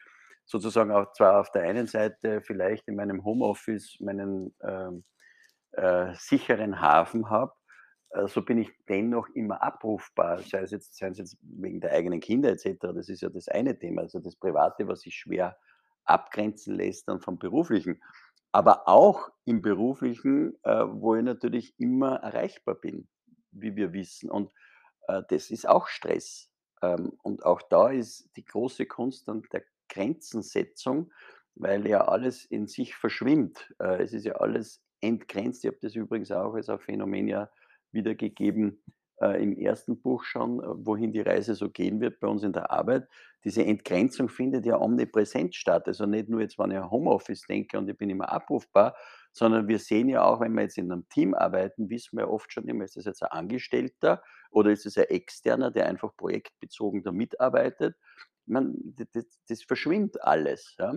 sozusagen 0.46 0.90
auch 0.90 1.12
zwar 1.12 1.40
auf 1.40 1.52
der 1.52 1.62
einen 1.62 1.86
Seite 1.86 2.40
vielleicht 2.42 2.88
in 2.88 2.96
meinem 2.96 3.24
Homeoffice 3.24 3.98
meinen, 4.00 4.54
ähm, 4.62 5.04
äh, 5.72 6.14
sicheren 6.14 6.80
Hafen 6.80 7.30
habe, 7.30 7.52
äh, 8.10 8.26
so 8.28 8.42
bin 8.42 8.58
ich 8.58 8.70
dennoch 8.88 9.28
immer 9.34 9.62
abrufbar, 9.62 10.40
sei 10.42 10.60
es 10.62 10.70
jetzt 10.72 10.96
seien 10.96 11.12
es 11.12 11.18
jetzt 11.18 11.38
wegen 11.42 11.80
der 11.80 11.92
eigenen 11.92 12.20
Kinder 12.20 12.50
et 12.50 12.60
cetera. 12.60 12.92
Das 12.92 13.08
ist 13.08 13.22
ja 13.22 13.28
das 13.28 13.48
eine 13.48 13.78
Thema, 13.78 14.02
also 14.02 14.18
das 14.20 14.36
Private, 14.36 14.88
was 14.88 15.02
sich 15.02 15.14
schwer 15.14 15.56
abgrenzen 16.04 16.74
lässt 16.76 17.08
dann 17.08 17.20
vom 17.20 17.38
Beruflichen. 17.38 18.02
Aber 18.52 18.88
auch 18.88 19.30
im 19.44 19.62
Beruflichen, 19.62 20.54
äh, 20.64 20.84
wo 20.86 21.14
ich 21.14 21.22
natürlich 21.22 21.74
immer 21.78 22.16
erreichbar 22.16 22.74
bin, 22.74 23.08
wie 23.52 23.76
wir 23.76 23.92
wissen. 23.92 24.30
Und, 24.30 24.52
äh, 25.08 25.22
das 25.28 25.50
ist 25.50 25.68
auch 25.68 25.86
Stress. 25.88 26.50
Ähm, 26.82 27.12
und 27.22 27.44
auch 27.44 27.62
da 27.62 27.90
ist 27.90 28.28
die 28.36 28.44
große 28.44 28.86
Kunst 28.86 29.28
dann 29.28 29.42
der 29.52 29.64
Grenzensetzung, 29.88 31.12
weil 31.54 31.86
ja 31.86 32.06
alles 32.06 32.44
in 32.44 32.66
sich 32.66 32.94
verschwimmt. 32.96 33.72
Äh, 33.78 34.02
es 34.02 34.12
ist 34.12 34.24
ja 34.24 34.34
alles 34.34 34.82
entgrenzt. 35.00 35.64
Ich 35.64 35.68
habe 35.68 35.78
das 35.80 35.94
übrigens 35.94 36.30
auch 36.30 36.54
als 36.54 36.68
ein 36.68 36.80
Phänomen 36.80 37.28
ja 37.28 37.50
wiedergegeben, 37.92 38.82
äh, 39.20 39.42
im 39.42 39.56
ersten 39.56 40.00
Buch 40.00 40.24
schon, 40.24 40.60
äh, 40.60 40.66
wohin 40.66 41.12
die 41.12 41.20
Reise 41.20 41.54
so 41.54 41.70
gehen 41.70 42.00
wird 42.00 42.20
bei 42.20 42.28
uns 42.28 42.42
in 42.42 42.52
der 42.52 42.70
Arbeit. 42.70 43.08
Diese 43.44 43.64
Entgrenzung 43.64 44.28
findet 44.28 44.66
ja 44.66 44.78
omnipräsent 44.80 45.54
statt. 45.54 45.86
Also 45.86 46.06
nicht 46.06 46.28
nur 46.28 46.40
jetzt, 46.40 46.58
wenn 46.58 46.70
ich 46.70 46.78
Homeoffice 46.78 47.42
denke 47.42 47.78
und 47.78 47.88
ich 47.88 47.96
bin 47.96 48.10
immer 48.10 48.30
abrufbar, 48.30 48.96
sondern 49.32 49.68
wir 49.68 49.78
sehen 49.78 50.08
ja 50.08 50.24
auch, 50.24 50.40
wenn 50.40 50.54
wir 50.54 50.62
jetzt 50.62 50.78
in 50.78 50.90
einem 50.90 51.08
Team 51.08 51.34
arbeiten, 51.34 51.88
wissen 51.88 52.18
wir 52.18 52.28
oft 52.28 52.52
schon 52.52 52.66
immer, 52.68 52.84
ist 52.84 52.96
das 52.96 53.04
jetzt 53.04 53.22
ein 53.22 53.30
Angestellter 53.30 54.22
oder 54.50 54.70
ist 54.70 54.86
es 54.86 54.98
ein 54.98 55.04
Externer, 55.04 55.70
der 55.70 55.86
einfach 55.86 56.16
projektbezogen 56.16 57.02
da 57.02 57.12
mitarbeitet. 57.12 57.96
Man, 58.46 58.74
das, 59.12 59.26
das 59.48 59.62
verschwimmt 59.62 60.22
alles. 60.24 60.74
Ja? 60.78 60.94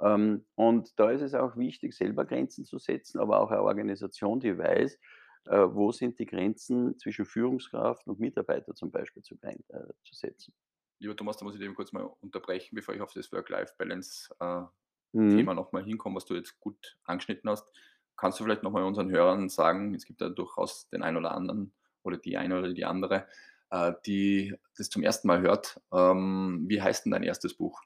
Ähm, 0.00 0.46
und 0.54 0.98
da 0.98 1.10
ist 1.10 1.22
es 1.22 1.34
auch 1.34 1.56
wichtig, 1.56 1.94
selber 1.94 2.24
Grenzen 2.24 2.64
zu 2.64 2.78
setzen, 2.78 3.20
aber 3.20 3.40
auch 3.40 3.50
eine 3.50 3.62
Organisation, 3.62 4.40
die 4.40 4.56
weiß, 4.56 4.98
wo 5.46 5.92
sind 5.92 6.18
die 6.18 6.26
Grenzen 6.26 6.98
zwischen 6.98 7.24
Führungskraft 7.24 8.06
und 8.06 8.20
Mitarbeiter 8.20 8.74
zum 8.74 8.90
Beispiel 8.90 9.22
zu, 9.22 9.34
äh, 9.42 9.58
zu 10.04 10.14
setzen. 10.14 10.54
Lieber 11.00 11.16
Thomas, 11.16 11.36
da 11.36 11.44
muss 11.44 11.54
ich 11.54 11.60
eben 11.60 11.74
kurz 11.74 11.92
mal 11.92 12.10
unterbrechen, 12.20 12.74
bevor 12.74 12.94
ich 12.94 13.00
auf 13.00 13.12
das 13.12 13.30
Work-Life-Balance-Thema 13.32 14.70
Mhm. 15.12 15.44
nochmal 15.54 15.84
hinkomme, 15.84 16.16
was 16.16 16.26
du 16.26 16.34
jetzt 16.34 16.58
gut 16.60 16.98
angeschnitten 17.04 17.48
hast. 17.48 17.72
Kannst 18.16 18.40
du 18.40 18.44
vielleicht 18.44 18.64
nochmal 18.64 18.82
unseren 18.82 19.10
Hörern 19.10 19.48
sagen, 19.48 19.94
es 19.94 20.04
gibt 20.04 20.20
ja 20.20 20.28
durchaus 20.28 20.88
den 20.88 21.02
einen 21.02 21.16
oder 21.16 21.32
anderen 21.32 21.72
oder 22.02 22.16
die 22.16 22.36
eine 22.36 22.58
oder 22.58 22.72
die 22.72 22.84
andere, 22.84 23.26
äh, 23.70 23.92
die 24.06 24.54
das 24.76 24.90
zum 24.90 25.02
ersten 25.02 25.28
Mal 25.28 25.40
hört. 25.40 25.80
Ähm, 25.92 26.64
wie 26.66 26.82
heißt 26.82 27.04
denn 27.04 27.12
dein 27.12 27.22
erstes 27.22 27.54
Buch? 27.54 27.80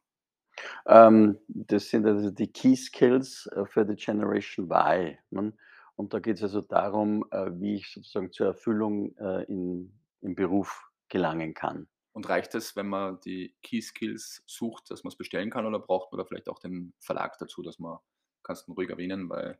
Ähm, 0.86 1.38
das 1.48 1.90
sind 1.90 2.06
also 2.06 2.30
die 2.30 2.50
Key 2.50 2.76
Skills 2.76 3.46
äh, 3.48 3.66
für 3.66 3.84
die 3.84 3.96
Generation 3.96 4.70
Y. 4.70 5.18
Ne? 5.30 5.52
Und 5.96 6.14
da 6.14 6.20
geht 6.20 6.36
es 6.36 6.42
also 6.42 6.60
darum, 6.60 7.24
äh, 7.30 7.50
wie 7.52 7.76
ich 7.76 7.92
sozusagen 7.92 8.32
zur 8.32 8.46
Erfüllung 8.48 9.16
äh, 9.18 9.44
in, 9.44 9.92
im 10.20 10.34
Beruf 10.34 10.90
gelangen 11.08 11.54
kann. 11.54 11.88
Und 12.12 12.28
reicht 12.28 12.54
es, 12.54 12.76
wenn 12.76 12.88
man 12.88 13.20
die 13.20 13.54
Key 13.62 13.80
Skills 13.80 14.42
sucht, 14.46 14.90
dass 14.90 15.04
man 15.04 15.10
es 15.10 15.16
bestellen 15.16 15.50
kann 15.50 15.66
oder 15.66 15.78
braucht 15.78 16.12
man 16.12 16.18
da 16.18 16.24
vielleicht 16.24 16.48
auch 16.48 16.58
den 16.58 16.92
Verlag 16.98 17.38
dazu, 17.38 17.62
dass 17.62 17.78
man 17.78 17.98
kannst 18.42 18.68
du 18.68 18.72
ruhig 18.72 18.90
erwähnen, 18.90 19.28
weil 19.28 19.58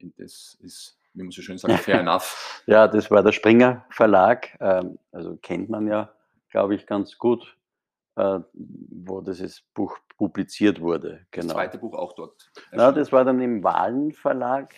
das 0.00 0.56
ist, 0.60 0.98
wie 1.14 1.22
man 1.22 1.30
so 1.30 1.42
schön 1.42 1.58
sagt, 1.58 1.74
fair 1.80 2.00
enough. 2.00 2.62
Ja, 2.66 2.88
das 2.88 3.10
war 3.10 3.22
der 3.22 3.32
Springer 3.32 3.86
Verlag, 3.90 4.56
ähm, 4.60 4.98
also 5.12 5.36
kennt 5.36 5.68
man 5.70 5.86
ja, 5.86 6.12
glaube 6.50 6.74
ich, 6.74 6.86
ganz 6.86 7.16
gut, 7.16 7.56
äh, 8.16 8.40
wo 8.52 9.20
dieses 9.20 9.62
Buch 9.74 9.98
publiziert 10.16 10.80
wurde, 10.80 11.26
Das 11.30 11.42
genau. 11.42 11.54
zweite 11.54 11.78
Buch 11.78 11.94
auch 11.94 12.14
dort 12.14 12.50
Ja, 12.72 12.92
das 12.92 13.12
war 13.12 13.24
dann 13.24 13.40
im 13.40 13.62
Wahlen 13.62 14.12
Verlag 14.12 14.74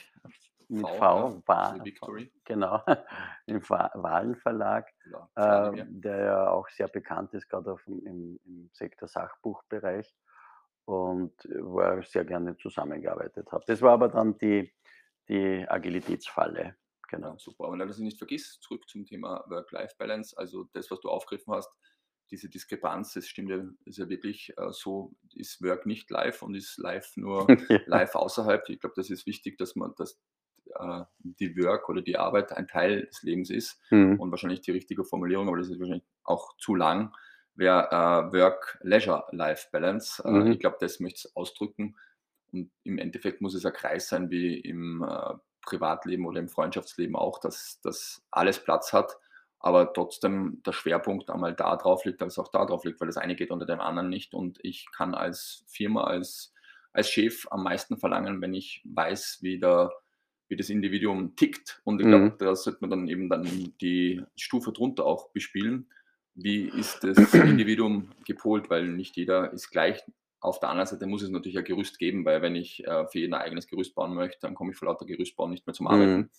mit 0.69 0.87
V, 0.87 0.99
V, 0.99 1.43
ja, 1.43 1.43
Wa 1.47 1.79
wie 1.83 1.85
Victory. 1.85 2.33
genau, 2.45 2.83
im 3.47 3.69
Wa 3.69 3.91
Wahlen 3.95 4.37
Verlag. 4.37 4.89
Oder 5.37 5.73
äh, 5.73 5.85
der 5.89 6.19
ja 6.25 6.51
auch 6.51 6.69
sehr 6.69 6.89
bekannt 6.89 7.35
ist, 7.35 7.49
gerade 7.49 7.73
auf 7.73 7.87
im, 7.87 8.39
im 8.45 8.71
Sektor 8.73 9.09
Sachbuchbereich 9.09 10.15
und 10.85 11.33
wo 11.61 11.81
er 11.81 12.03
sehr 12.03 12.25
gerne 12.25 12.57
zusammengearbeitet 12.57 13.51
hat. 13.53 13.69
Das 13.69 13.83
war 13.83 13.93
aber 13.93 14.09
dann 14.09 14.39
die, 14.39 14.73
die 15.29 15.67
Agilitätsfalle. 15.69 16.77
Genau. 17.09 17.31
Ja, 17.33 17.39
super. 17.39 17.65
Aber 17.65 17.77
dass 17.79 17.97
ich 17.99 18.05
nicht 18.05 18.19
vergiss, 18.19 18.59
zurück 18.61 18.89
zum 18.89 19.05
Thema 19.07 19.45
Work-Life-Balance. 19.49 20.37
Also 20.37 20.65
das, 20.73 20.91
was 20.91 21.01
du 21.01 21.09
aufgegriffen 21.09 21.55
hast, 21.55 21.71
diese 22.31 22.51
Diskrepanz, 22.51 23.15
das 23.15 23.27
stimmt 23.27 23.51
ja, 23.51 23.65
ist 23.87 23.99
ja 23.99 24.09
wirklich 24.09 24.53
äh, 24.59 24.71
so, 24.71 25.15
ist 25.35 25.63
Work 25.63 25.87
nicht 25.87 26.11
live 26.11 26.43
und 26.43 26.55
ist 26.55 26.77
live 26.79 27.17
nur 27.17 27.47
Ja. 27.71 27.81
live 27.87 28.15
außerhalb. 28.15 28.69
Ich 28.69 28.81
glaube, 28.81 28.95
das 28.97 29.09
ist 29.11 29.27
wichtig, 29.27 29.57
dass 29.57 29.77
man, 29.77 29.95
dass 29.97 30.21
äh, 30.79 31.05
die 31.21 31.57
Work 31.63 31.89
oder 31.89 32.03
die 32.03 32.17
Arbeit 32.19 32.53
ein 32.53 32.67
Teil 32.69 33.07
des 33.07 33.23
Lebens 33.23 33.51
ist 33.51 33.81
Mhm. 33.91 34.19
und 34.21 34.31
wahrscheinlich 34.31 34.61
die 34.61 34.73
richtige 34.73 35.05
Formulierung, 35.05 35.49
aber 35.49 35.59
das 35.59 35.69
ist 35.69 35.79
wahrscheinlich 35.81 36.05
auch 36.25 36.57
zu 36.59 36.75
lang, 36.75 37.15
wäre 37.55 37.89
äh, 37.91 38.33
Work-Leisure-Life-Balance. 39.13 40.23
Äh, 40.25 40.31
Mhm. 40.31 40.53
ich 40.53 40.59
glaube, 40.59 40.77
das 40.81 41.01
möchte 41.01 41.29
ich 41.29 41.37
ausdrücken. 41.37 41.97
Und 42.53 42.71
im 42.85 42.99
Endeffekt 42.99 43.41
muss 43.41 43.55
es 43.55 43.65
ein 43.67 43.73
Kreis 43.73 44.09
sein, 44.09 44.31
wie 44.31 44.59
im 44.59 45.03
äh, 45.03 45.35
Privatleben 45.63 46.27
oder 46.27 46.41
im 46.41 46.49
Freundschaftsleben 46.49 47.15
auch, 47.17 47.39
dass 47.41 47.81
das 47.83 48.25
alles 48.31 48.63
Platz 48.63 48.93
hat, 48.93 49.19
aber 49.61 49.93
trotzdem 49.93 50.63
der 50.65 50.73
Schwerpunkt 50.73 51.29
einmal 51.31 51.55
da 51.55 51.77
drauf 51.77 52.05
liegt, 52.05 52.23
als 52.23 52.39
auch 52.39 52.49
da 52.49 52.65
drauf 52.65 52.85
liegt, 52.85 53.01
weil 53.01 53.09
das 53.09 53.17
eine 53.19 53.37
geht 53.37 53.51
unter 53.51 53.67
dem 53.67 53.81
anderen 53.81 54.09
nicht. 54.09 54.33
Und 54.33 54.59
ich 54.63 54.87
kann 54.97 55.15
als 55.15 55.65
Firma, 55.69 56.05
als, 56.05 56.55
als 56.93 57.11
Chef 57.11 57.47
am 57.51 57.65
meisten 57.65 57.99
verlangen, 57.99 58.41
wenn 58.41 58.55
ich 58.55 58.83
weiß, 58.85 59.39
wie 59.43 59.59
der 59.59 59.91
wie 60.49 60.57
das 60.57 60.71
Individuum 60.71 61.37
tickt. 61.37 61.81
Und 61.85 62.01
ich 62.01 62.07
glaube, 62.07 62.25
Mhm. 62.27 62.35
da 62.39 62.55
sollte 62.57 62.79
man 62.81 62.91
dann 62.91 63.09
eben 63.09 63.29
dann 63.29 63.45
die 63.81 64.23
Stufe 64.37 64.73
drunter 64.73 65.05
auch 65.07 65.31
bespielen. 65.31 65.89
Wie 66.35 66.63
ist 66.69 67.03
das 67.05 67.17
Individuum 67.35 68.11
gepolt? 68.27 68.71
Weil 68.71 68.89
nicht 68.89 69.17
jeder 69.17 69.53
ist 69.53 69.71
gleich. 69.71 70.03
Auf 70.41 70.61
der 70.61 70.69
anderen 70.69 70.87
Seite 70.87 71.07
muss 71.07 71.23
es 71.23 71.31
natürlich 71.31 71.59
ein 71.59 71.65
Gerüst 71.65 71.99
geben, 71.99 72.25
weil 72.25 72.43
wenn 72.43 72.55
ich 72.55 72.87
äh, 72.87 73.07
für 73.09 73.19
jeden 73.19 73.35
ein 73.35 73.43
eigenes 73.43 73.67
Gerüst 73.67 73.95
bauen 73.95 74.15
möchte, 74.15 74.39
dann 74.43 74.55
komme 74.55 74.71
ich 74.71 74.77
vor 74.77 74.87
lauter 74.87 75.05
Gerüstbauen 75.05 75.51
nicht 75.51 75.67
mehr 75.67 75.75
zum 75.75 75.89
Arbeiten. 75.89 76.17
Mhm. 76.17 76.31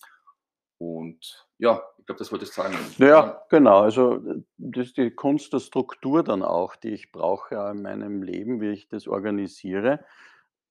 Und 0.78 1.46
ja, 1.58 1.82
ich 1.98 2.06
glaube, 2.06 2.18
das 2.18 2.32
wollte 2.32 2.46
ich 2.46 2.52
sagen. 2.52 2.74
Ja, 2.96 3.42
genau. 3.50 3.80
Also 3.80 4.22
das 4.56 4.86
ist 4.86 4.96
die 4.96 5.10
Kunst 5.10 5.52
der 5.52 5.60
Struktur 5.60 6.24
dann 6.24 6.42
auch, 6.42 6.74
die 6.76 6.88
ich 6.88 7.12
brauche 7.12 7.54
in 7.70 7.82
meinem 7.82 8.22
Leben, 8.22 8.62
wie 8.62 8.70
ich 8.70 8.88
das 8.88 9.06
organisiere. 9.06 10.02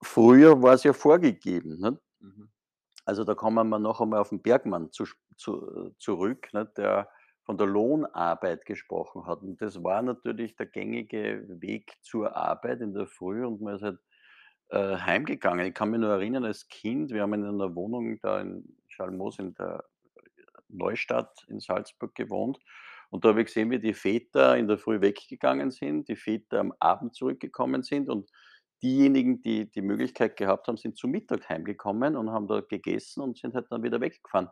Früher 0.01 0.63
war 0.63 0.73
es 0.73 0.83
ja 0.83 0.93
vorgegeben. 0.93 1.79
Nicht? 1.79 2.01
Also 3.09 3.23
da 3.23 3.33
kommen 3.33 3.69
wir 3.69 3.79
noch 3.79 4.01
einmal 4.01 4.19
auf 4.19 4.29
den 4.29 4.43
Bergmann 4.43 4.91
zu, 4.91 5.05
zu, 5.35 5.87
äh, 5.87 5.97
zurück, 5.97 6.53
ne, 6.53 6.71
der 6.77 7.09
von 7.43 7.57
der 7.57 7.65
Lohnarbeit 7.65 8.67
gesprochen 8.67 9.25
hat. 9.25 9.41
Und 9.41 9.59
das 9.63 9.83
war 9.83 10.03
natürlich 10.03 10.55
der 10.55 10.67
gängige 10.67 11.43
Weg 11.59 11.97
zur 12.03 12.35
Arbeit 12.35 12.81
in 12.81 12.93
der 12.93 13.07
Früh 13.07 13.43
und 13.43 13.61
man 13.61 13.77
ist 13.77 13.81
halt 13.81 13.97
äh, 14.69 14.97
heimgegangen. 14.97 15.65
Ich 15.65 15.73
kann 15.73 15.89
mich 15.89 15.99
nur 15.99 16.11
erinnern, 16.11 16.45
als 16.45 16.67
Kind, 16.67 17.09
wir 17.09 17.23
haben 17.23 17.33
in 17.33 17.45
einer 17.45 17.73
Wohnung 17.73 18.19
da 18.21 18.41
in 18.41 18.77
Schalmoos 18.89 19.39
in 19.39 19.55
der 19.55 19.83
Neustadt 20.67 21.47
in 21.47 21.59
Salzburg 21.59 22.13
gewohnt. 22.13 22.59
Und 23.09 23.25
da 23.25 23.29
habe 23.29 23.41
ich 23.41 23.47
gesehen, 23.47 23.71
wie 23.71 23.79
die 23.79 23.95
Väter 23.95 24.55
in 24.55 24.67
der 24.67 24.77
Früh 24.77 25.01
weggegangen 25.01 25.71
sind, 25.71 26.09
die 26.09 26.15
Väter 26.15 26.59
am 26.59 26.75
Abend 26.79 27.15
zurückgekommen 27.15 27.81
sind 27.81 28.07
und 28.07 28.29
diejenigen, 28.81 29.41
die 29.41 29.69
die 29.69 29.81
Möglichkeit 29.81 30.37
gehabt 30.37 30.67
haben, 30.67 30.77
sind 30.77 30.97
zu 30.97 31.07
Mittag 31.07 31.47
heimgekommen 31.49 32.15
und 32.15 32.31
haben 32.31 32.47
da 32.47 32.61
gegessen 32.61 33.21
und 33.21 33.37
sind 33.37 33.53
halt 33.55 33.67
dann 33.69 33.83
wieder 33.83 33.99
weggefahren. 34.01 34.49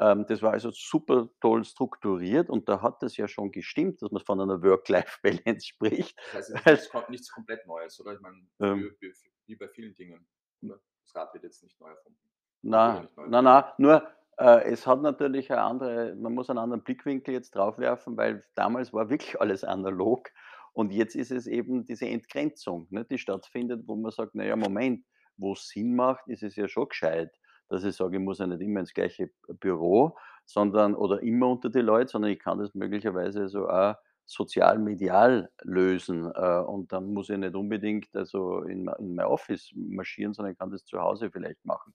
Ähm, 0.00 0.26
das 0.28 0.42
war 0.42 0.52
also 0.52 0.70
super 0.72 1.28
toll 1.40 1.64
strukturiert 1.64 2.50
und 2.50 2.68
da 2.68 2.82
hat 2.82 3.02
es 3.02 3.16
ja 3.16 3.28
schon 3.28 3.52
gestimmt, 3.52 4.02
dass 4.02 4.10
man 4.10 4.22
von 4.24 4.40
einer 4.40 4.60
Work-Life-Balance 4.62 5.66
spricht. 5.66 6.18
Das 6.32 6.34
heißt, 6.34 6.50
es 6.50 6.54
ist 6.56 6.64
Weil, 6.66 6.72
nichts, 6.74 6.90
kom- 6.92 7.10
nichts 7.10 7.30
komplett 7.32 7.66
Neues, 7.66 8.00
oder? 8.00 8.14
Ich 8.14 8.20
meine, 8.20 8.36
ähm, 8.60 8.90
wie, 9.00 9.08
wie, 9.08 9.12
wie 9.46 9.56
bei 9.56 9.68
vielen 9.68 9.94
Dingen. 9.94 10.26
Das 10.60 11.14
Rad 11.14 11.32
wird 11.34 11.44
jetzt 11.44 11.62
nicht 11.62 11.78
neu 11.80 11.90
erfunden. 11.90 12.18
Na, 12.62 13.02
erfunden. 13.02 13.30
na, 13.30 13.74
nur 13.78 14.02
äh, 14.38 14.64
es 14.72 14.86
hat 14.86 15.02
natürlich 15.02 15.52
eine 15.52 15.62
andere, 15.62 16.14
man 16.16 16.34
muss 16.34 16.50
einen 16.50 16.58
anderen 16.58 16.82
Blickwinkel 16.82 17.34
jetzt 17.34 17.54
drauf 17.54 17.78
werfen, 17.78 18.16
weil 18.16 18.42
damals 18.54 18.92
war 18.92 19.10
wirklich 19.10 19.38
alles 19.40 19.62
analog 19.64 20.28
und 20.74 20.92
jetzt 20.92 21.14
ist 21.14 21.30
es 21.30 21.46
eben 21.46 21.86
diese 21.86 22.06
Entgrenzung, 22.06 22.88
ne, 22.90 23.04
die 23.04 23.18
stattfindet, 23.18 23.84
wo 23.86 23.94
man 23.94 24.10
sagt, 24.10 24.34
naja, 24.34 24.56
Moment, 24.56 25.04
wo 25.36 25.52
es 25.52 25.68
Sinn 25.68 25.94
macht, 25.94 26.26
ist 26.26 26.42
es 26.42 26.56
ja 26.56 26.68
schon 26.68 26.88
gescheit, 26.88 27.30
dass 27.68 27.84
ich 27.84 27.94
sage, 27.94 28.16
ich 28.16 28.22
muss 28.22 28.38
ja 28.38 28.46
nicht 28.46 28.60
immer 28.60 28.80
ins 28.80 28.92
gleiche 28.92 29.30
Büro, 29.60 30.16
sondern 30.44 30.94
oder 30.94 31.22
immer 31.22 31.48
unter 31.48 31.70
die 31.70 31.80
Leute, 31.80 32.10
sondern 32.10 32.32
ich 32.32 32.40
kann 32.40 32.58
das 32.58 32.74
möglicherweise 32.74 33.48
so 33.48 33.68
auch 33.68 33.94
sozial 34.26 34.78
medial 34.78 35.50
lösen 35.62 36.32
äh, 36.34 36.58
und 36.58 36.92
dann 36.92 37.12
muss 37.12 37.30
ich 37.30 37.38
nicht 37.38 37.54
unbedingt 37.54 38.14
also 38.14 38.62
in, 38.62 38.88
in 38.98 39.14
mein 39.14 39.26
Office 39.26 39.70
marschieren, 39.76 40.32
sondern 40.34 40.52
ich 40.52 40.58
kann 40.58 40.70
das 40.70 40.84
zu 40.84 40.98
Hause 41.00 41.30
vielleicht 41.30 41.64
machen. 41.64 41.94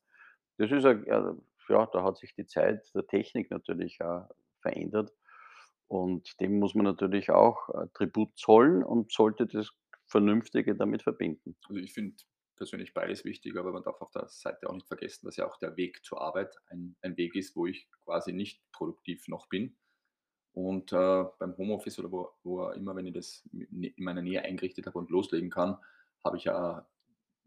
Das 0.57 0.71
ist 0.71 0.83
ja, 0.83 0.93
ja, 0.93 1.35
ja, 1.67 1.85
da 1.87 2.03
hat 2.03 2.17
sich 2.17 2.33
die 2.33 2.45
Zeit 2.45 2.89
der 2.95 3.05
Technik 3.07 3.51
natürlich 3.51 4.01
auch 4.01 4.29
verändert 4.61 5.11
und 5.89 6.39
dem 6.39 6.59
muss 6.59 6.75
man 6.75 6.85
natürlich 6.85 7.31
auch 7.31 7.67
äh, 7.69 7.87
Tribut 7.93 8.37
zollen 8.37 8.83
und 8.83 9.11
sollte 9.11 9.47
das 9.47 9.71
Vernünftige 10.05 10.75
damit 10.75 11.01
verbinden. 11.01 11.55
Also 11.67 11.81
ich 11.81 11.93
finde 11.93 12.15
persönlich 12.55 12.93
beides 12.93 13.25
wichtig, 13.25 13.57
aber 13.57 13.71
man 13.71 13.83
darf 13.83 13.99
auf 13.99 14.11
der 14.11 14.27
Seite 14.27 14.69
auch 14.69 14.73
nicht 14.73 14.87
vergessen, 14.87 15.25
dass 15.25 15.37
ja 15.37 15.47
auch 15.47 15.57
der 15.57 15.75
Weg 15.77 16.03
zur 16.05 16.21
Arbeit 16.21 16.55
ein, 16.69 16.95
ein 17.01 17.17
Weg 17.17 17.35
ist, 17.35 17.55
wo 17.55 17.65
ich 17.65 17.89
quasi 18.03 18.33
nicht 18.33 18.61
produktiv 18.71 19.27
noch 19.27 19.49
bin. 19.49 19.77
Und 20.51 20.93
äh, 20.93 21.25
beim 21.39 21.57
Homeoffice 21.57 21.97
oder 21.99 22.11
wo, 22.11 22.29
wo 22.43 22.69
immer, 22.69 22.95
wenn 22.95 23.07
ich 23.07 23.13
das 23.13 23.47
in 23.51 23.93
meiner 23.97 24.21
Nähe 24.21 24.43
eingerichtet 24.43 24.85
habe 24.85 24.99
und 24.99 25.09
loslegen 25.09 25.49
kann, 25.49 25.77
habe 26.23 26.37
ich 26.37 26.43
ja 26.43 26.87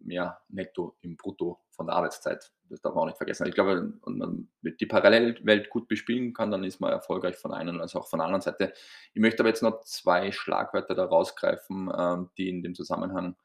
mehr 0.04 0.40
netto 0.48 0.96
im 1.00 1.16
Brutto 1.16 1.60
von 1.70 1.86
der 1.86 1.96
Arbeitszeit. 1.96 2.52
Das 2.68 2.80
darf 2.80 2.94
man 2.94 3.02
auch 3.02 3.06
nicht 3.06 3.18
vergessen. 3.18 3.46
Ich 3.46 3.54
glaube, 3.54 3.92
wenn 4.04 4.18
man 4.18 4.48
die 4.62 4.86
Parallelwelt 4.86 5.70
gut 5.70 5.88
bespielen 5.88 6.32
kann, 6.32 6.50
dann 6.50 6.64
ist 6.64 6.80
man 6.80 6.92
erfolgreich 6.92 7.36
von 7.36 7.52
einer 7.52 7.78
als 7.80 7.94
auch 7.94 8.08
von 8.08 8.18
der 8.18 8.26
anderen 8.26 8.42
Seite. 8.42 8.72
Ich 9.14 9.20
möchte 9.20 9.42
aber 9.42 9.48
jetzt 9.48 9.62
noch 9.62 9.80
zwei 9.82 10.32
Schlagwörter 10.32 10.94
da 10.94 11.04
rausgreifen, 11.04 11.92
ähm, 11.96 12.30
die 12.36 12.48
in 12.48 12.62
dem 12.62 12.74
Zusammenhang 12.74 13.36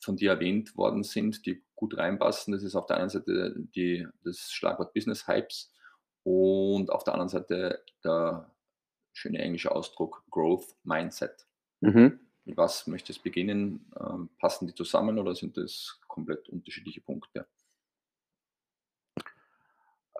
von 0.00 0.16
dir 0.16 0.32
erwähnt 0.32 0.76
worden 0.76 1.02
sind, 1.02 1.46
die 1.46 1.62
gut 1.74 1.96
reinpassen. 1.96 2.52
Das 2.52 2.62
ist 2.62 2.76
auf 2.76 2.86
der 2.86 2.98
einen 2.98 3.10
Seite 3.10 3.54
die, 3.56 4.06
das 4.22 4.52
Schlagwort 4.52 4.92
Business 4.92 5.26
Hypes 5.26 5.72
und 6.22 6.90
auf 6.90 7.04
der 7.04 7.14
anderen 7.14 7.28
Seite 7.28 7.82
der 8.02 8.50
schöne 9.12 9.38
englische 9.38 9.72
Ausdruck 9.72 10.24
Growth 10.30 10.74
Mindset. 10.82 11.46
Mhm. 11.80 12.20
Mit 12.44 12.56
was 12.56 12.86
möchtest 12.86 13.20
du 13.20 13.22
beginnen? 13.24 13.90
Ähm, 13.98 14.28
passen 14.38 14.66
die 14.66 14.74
zusammen 14.74 15.18
oder 15.18 15.34
sind 15.34 15.56
das 15.56 15.98
komplett 16.06 16.48
unterschiedliche 16.48 17.00
Punkte? 17.00 17.46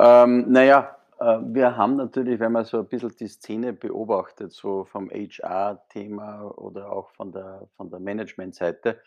Ähm, 0.01 0.51
naja, 0.51 0.97
äh, 1.21 1.39
wir 1.41 1.77
haben 1.77 1.97
natürlich, 1.97 2.41
wenn 2.41 2.53
man 2.53 2.65
so 2.65 2.79
ein 2.79 2.89
bisschen 2.89 3.15
die 3.19 3.29
Szene 3.29 3.73
beobachtet, 3.73 4.53
so 4.53 4.85
vom 4.85 5.11
HR-Thema 5.11 6.43
oder 6.57 6.91
auch 6.91 7.11
von 7.11 7.33
der, 7.33 7.69
von 7.77 7.91
der 7.91 8.01
Management-Seite, 8.01 9.01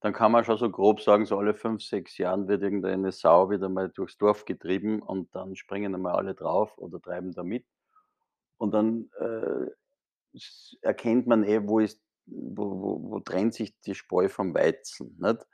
dann 0.00 0.12
kann 0.12 0.32
man 0.32 0.44
schon 0.44 0.58
so 0.58 0.68
grob 0.68 1.00
sagen, 1.00 1.26
so 1.26 1.38
alle 1.38 1.54
fünf, 1.54 1.82
sechs 1.82 2.18
Jahren 2.18 2.48
wird 2.48 2.62
irgendeine 2.62 3.12
Sau 3.12 3.50
wieder 3.50 3.68
mal 3.68 3.88
durchs 3.88 4.18
Dorf 4.18 4.44
getrieben 4.44 5.00
und 5.00 5.32
dann 5.34 5.54
springen 5.54 5.94
einmal 5.94 6.16
alle 6.16 6.34
drauf 6.34 6.76
oder 6.76 7.00
treiben 7.00 7.32
da 7.32 7.44
mit. 7.44 7.64
Und 8.58 8.72
dann 8.74 9.10
äh, 9.20 9.70
erkennt 10.80 11.28
man 11.28 11.44
eh, 11.44 11.66
wo 11.68 11.78
ist 11.78 12.02
wo, 12.26 12.80
wo, 12.80 13.10
wo 13.10 13.20
trennt 13.20 13.54
sich 13.54 13.78
die 13.80 13.94
Spreu 13.94 14.28
vom 14.28 14.54
Weizen. 14.54 15.16
Nicht? 15.18 15.46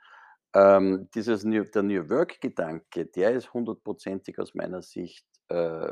Ähm, 0.53 1.09
dieses 1.13 1.43
New, 1.43 1.63
der 1.63 1.83
New 1.83 2.09
Work-Gedanke, 2.09 3.05
der 3.05 3.31
ist 3.31 3.53
hundertprozentig 3.53 4.39
aus 4.39 4.55
meiner 4.55 4.81
Sicht 4.81 5.25
äh, 5.49 5.91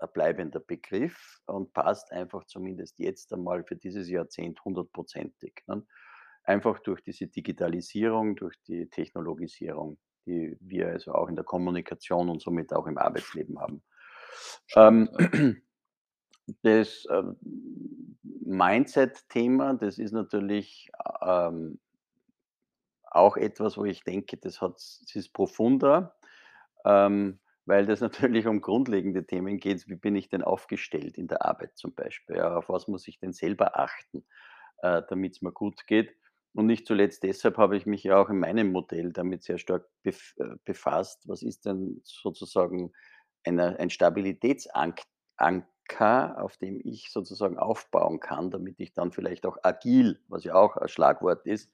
ein 0.00 0.08
bleibender 0.12 0.60
Begriff 0.60 1.40
und 1.46 1.72
passt 1.72 2.12
einfach 2.12 2.44
zumindest 2.44 2.98
jetzt 2.98 3.32
einmal 3.32 3.64
für 3.64 3.76
dieses 3.76 4.08
Jahrzehnt 4.08 4.64
hundertprozentig. 4.64 5.64
Einfach 6.44 6.78
durch 6.80 7.02
diese 7.02 7.26
Digitalisierung, 7.26 8.36
durch 8.36 8.56
die 8.66 8.88
Technologisierung, 8.88 9.98
die 10.24 10.56
wir 10.60 10.88
also 10.88 11.12
auch 11.12 11.28
in 11.28 11.34
der 11.36 11.44
Kommunikation 11.44 12.30
und 12.30 12.40
somit 12.40 12.72
auch 12.72 12.86
im 12.86 12.96
Arbeitsleben 12.96 13.58
haben. 13.60 13.82
Ähm, 14.76 15.60
das 16.62 17.06
ähm, 17.10 17.36
Mindset-Thema, 18.44 19.74
das 19.74 19.98
ist 19.98 20.12
natürlich 20.12 20.90
ähm, 21.20 21.78
auch 23.04 23.36
etwas, 23.36 23.76
wo 23.76 23.84
ich 23.84 24.04
denke, 24.04 24.36
das, 24.36 24.60
hat, 24.60 24.74
das 24.74 25.14
ist 25.14 25.32
profunder, 25.32 26.16
ähm, 26.84 27.40
weil 27.66 27.86
das 27.86 28.00
natürlich 28.00 28.46
um 28.46 28.60
grundlegende 28.60 29.26
Themen 29.26 29.58
geht. 29.58 29.88
Wie 29.88 29.96
bin 29.96 30.16
ich 30.16 30.28
denn 30.28 30.42
aufgestellt 30.42 31.18
in 31.18 31.28
der 31.28 31.44
Arbeit 31.44 31.76
zum 31.76 31.94
Beispiel? 31.94 32.36
Ja, 32.36 32.56
auf 32.56 32.68
was 32.68 32.88
muss 32.88 33.06
ich 33.08 33.18
denn 33.18 33.32
selber 33.32 33.78
achten, 33.78 34.24
äh, 34.82 35.02
damit 35.08 35.36
es 35.36 35.42
mir 35.42 35.52
gut 35.52 35.86
geht? 35.86 36.14
Und 36.54 36.66
nicht 36.66 36.86
zuletzt 36.86 37.22
deshalb 37.22 37.58
habe 37.58 37.76
ich 37.76 37.86
mich 37.86 38.02
ja 38.04 38.16
auch 38.20 38.30
in 38.30 38.38
meinem 38.38 38.72
Modell 38.72 39.12
damit 39.12 39.42
sehr 39.42 39.58
stark 39.58 39.86
bef 40.02 40.34
äh, 40.38 40.56
befasst. 40.64 41.28
Was 41.28 41.42
ist 41.42 41.66
denn 41.66 42.00
sozusagen 42.04 42.92
eine, 43.44 43.78
ein 43.78 43.90
Stabilitätsanker? 43.90 45.04
Anker, 45.88 46.42
auf 46.42 46.56
dem 46.56 46.80
ich 46.84 47.10
sozusagen 47.10 47.58
aufbauen 47.58 48.20
kann, 48.20 48.50
damit 48.50 48.78
ich 48.80 48.92
dann 48.92 49.12
vielleicht 49.12 49.46
auch 49.46 49.58
agil, 49.62 50.20
was 50.28 50.44
ja 50.44 50.54
auch 50.54 50.76
ein 50.76 50.88
Schlagwort 50.88 51.46
ist, 51.46 51.72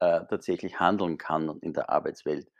äh, 0.00 0.24
tatsächlich 0.26 0.78
handeln 0.78 1.18
kann 1.18 1.58
in 1.60 1.72
der 1.72 1.90
Arbeitswelt. 1.90 2.50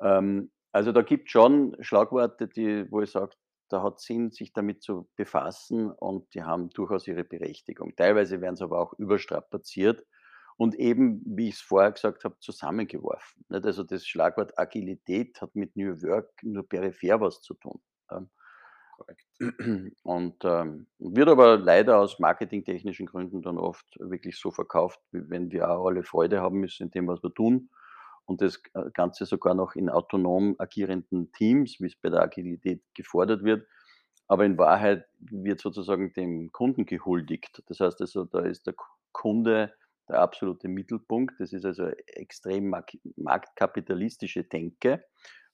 Ähm, 0.00 0.50
also 0.72 0.92
da 0.92 1.02
gibt 1.02 1.26
es 1.26 1.32
schon 1.32 1.76
Schlagworte, 1.80 2.48
die, 2.48 2.90
wo 2.90 3.02
ich 3.02 3.10
sage, 3.10 3.34
da 3.68 3.82
hat 3.82 4.00
Sinn, 4.00 4.30
sich 4.30 4.52
damit 4.52 4.82
zu 4.82 5.08
befassen 5.16 5.90
und 5.90 6.32
die 6.34 6.42
haben 6.42 6.70
durchaus 6.70 7.06
ihre 7.06 7.24
Berechtigung. 7.24 7.94
Teilweise 7.94 8.40
werden 8.40 8.56
sie 8.56 8.64
aber 8.64 8.80
auch 8.80 8.94
überstrapaziert 8.94 10.04
und 10.56 10.74
eben, 10.74 11.22
wie 11.24 11.48
ich 11.48 11.54
es 11.56 11.60
vorher 11.60 11.92
gesagt 11.92 12.24
habe, 12.24 12.36
zusammengeworfen. 12.40 13.44
Also 13.48 13.84
das 13.84 14.06
Schlagwort 14.06 14.58
Agilität 14.58 15.40
hat 15.40 15.54
mit 15.54 15.76
New 15.76 16.02
Work 16.02 16.30
nur 16.42 16.68
peripher 16.68 17.20
was 17.20 17.42
zu 17.42 17.54
tun. 17.54 17.80
Korrekt. 19.00 19.26
Und 20.02 20.44
ähm, 20.44 20.86
wird 20.98 21.28
aber 21.28 21.56
leider 21.56 21.98
aus 21.98 22.18
marketingtechnischen 22.18 23.06
Gründen 23.06 23.40
dann 23.40 23.56
oft 23.56 23.86
wirklich 23.98 24.38
so 24.38 24.50
verkauft, 24.50 25.00
wie 25.10 25.28
wenn 25.30 25.50
wir 25.50 25.70
auch 25.70 25.86
alle 25.86 26.02
Freude 26.02 26.42
haben 26.42 26.60
müssen 26.60 26.84
in 26.84 26.90
dem, 26.90 27.08
was 27.08 27.22
wir 27.22 27.32
tun. 27.32 27.70
Und 28.26 28.42
das 28.42 28.62
äh, 28.74 28.90
Ganze 28.92 29.24
sogar 29.24 29.54
noch 29.54 29.74
in 29.74 29.88
autonom 29.88 30.54
agierenden 30.58 31.32
Teams, 31.32 31.80
wie 31.80 31.86
es 31.86 31.96
bei 31.96 32.10
der 32.10 32.22
Agilität 32.22 32.82
gefordert 32.94 33.42
wird. 33.42 33.66
Aber 34.28 34.44
in 34.44 34.58
Wahrheit 34.58 35.06
wird 35.18 35.60
sozusagen 35.60 36.12
dem 36.12 36.52
Kunden 36.52 36.84
gehuldigt. 36.84 37.62
Das 37.68 37.80
heißt 37.80 38.02
also, 38.02 38.26
da 38.26 38.40
ist 38.40 38.66
der 38.66 38.74
Kunde 39.12 39.72
der 40.08 40.20
absolute 40.20 40.68
Mittelpunkt. 40.68 41.40
Das 41.40 41.54
ist 41.54 41.64
also 41.64 41.86
extrem 42.06 42.74
marktkapitalistische 43.16 44.44
Denke 44.44 45.02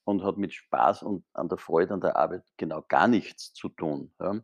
und 0.06 0.22
hat 0.22 0.38
mit 0.38 0.54
Spaß 0.54 1.02
und 1.02 1.24
an 1.34 1.48
der 1.48 1.58
Freude 1.58 1.92
an 1.92 2.00
der 2.00 2.16
Arbeit 2.16 2.44
genau 2.56 2.82
gar 2.88 3.08
nichts 3.08 3.52
zu 3.52 3.68
tun. 3.68 4.12
Ja. 4.20 4.40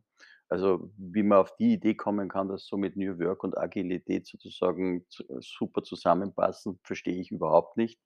Also 0.49 0.93
wie 0.99 1.23
man 1.23 1.39
auf 1.39 1.55
die 1.57 1.75
Idee 1.75 1.95
kommen 1.95 2.29
kann, 2.29 2.49
dass 2.49 2.67
so 2.67 2.77
mit 2.77 2.97
New 2.97 3.19
Work 3.21 3.45
und 3.45 3.57
Agilität 3.57 4.27
sozusagen 4.27 5.07
super 5.41 5.83
zusammenpassen, 5.83 6.79
verstehe 6.83 7.19
ich 7.19 7.31
überhaupt 7.31 7.77
nicht. 7.77 7.99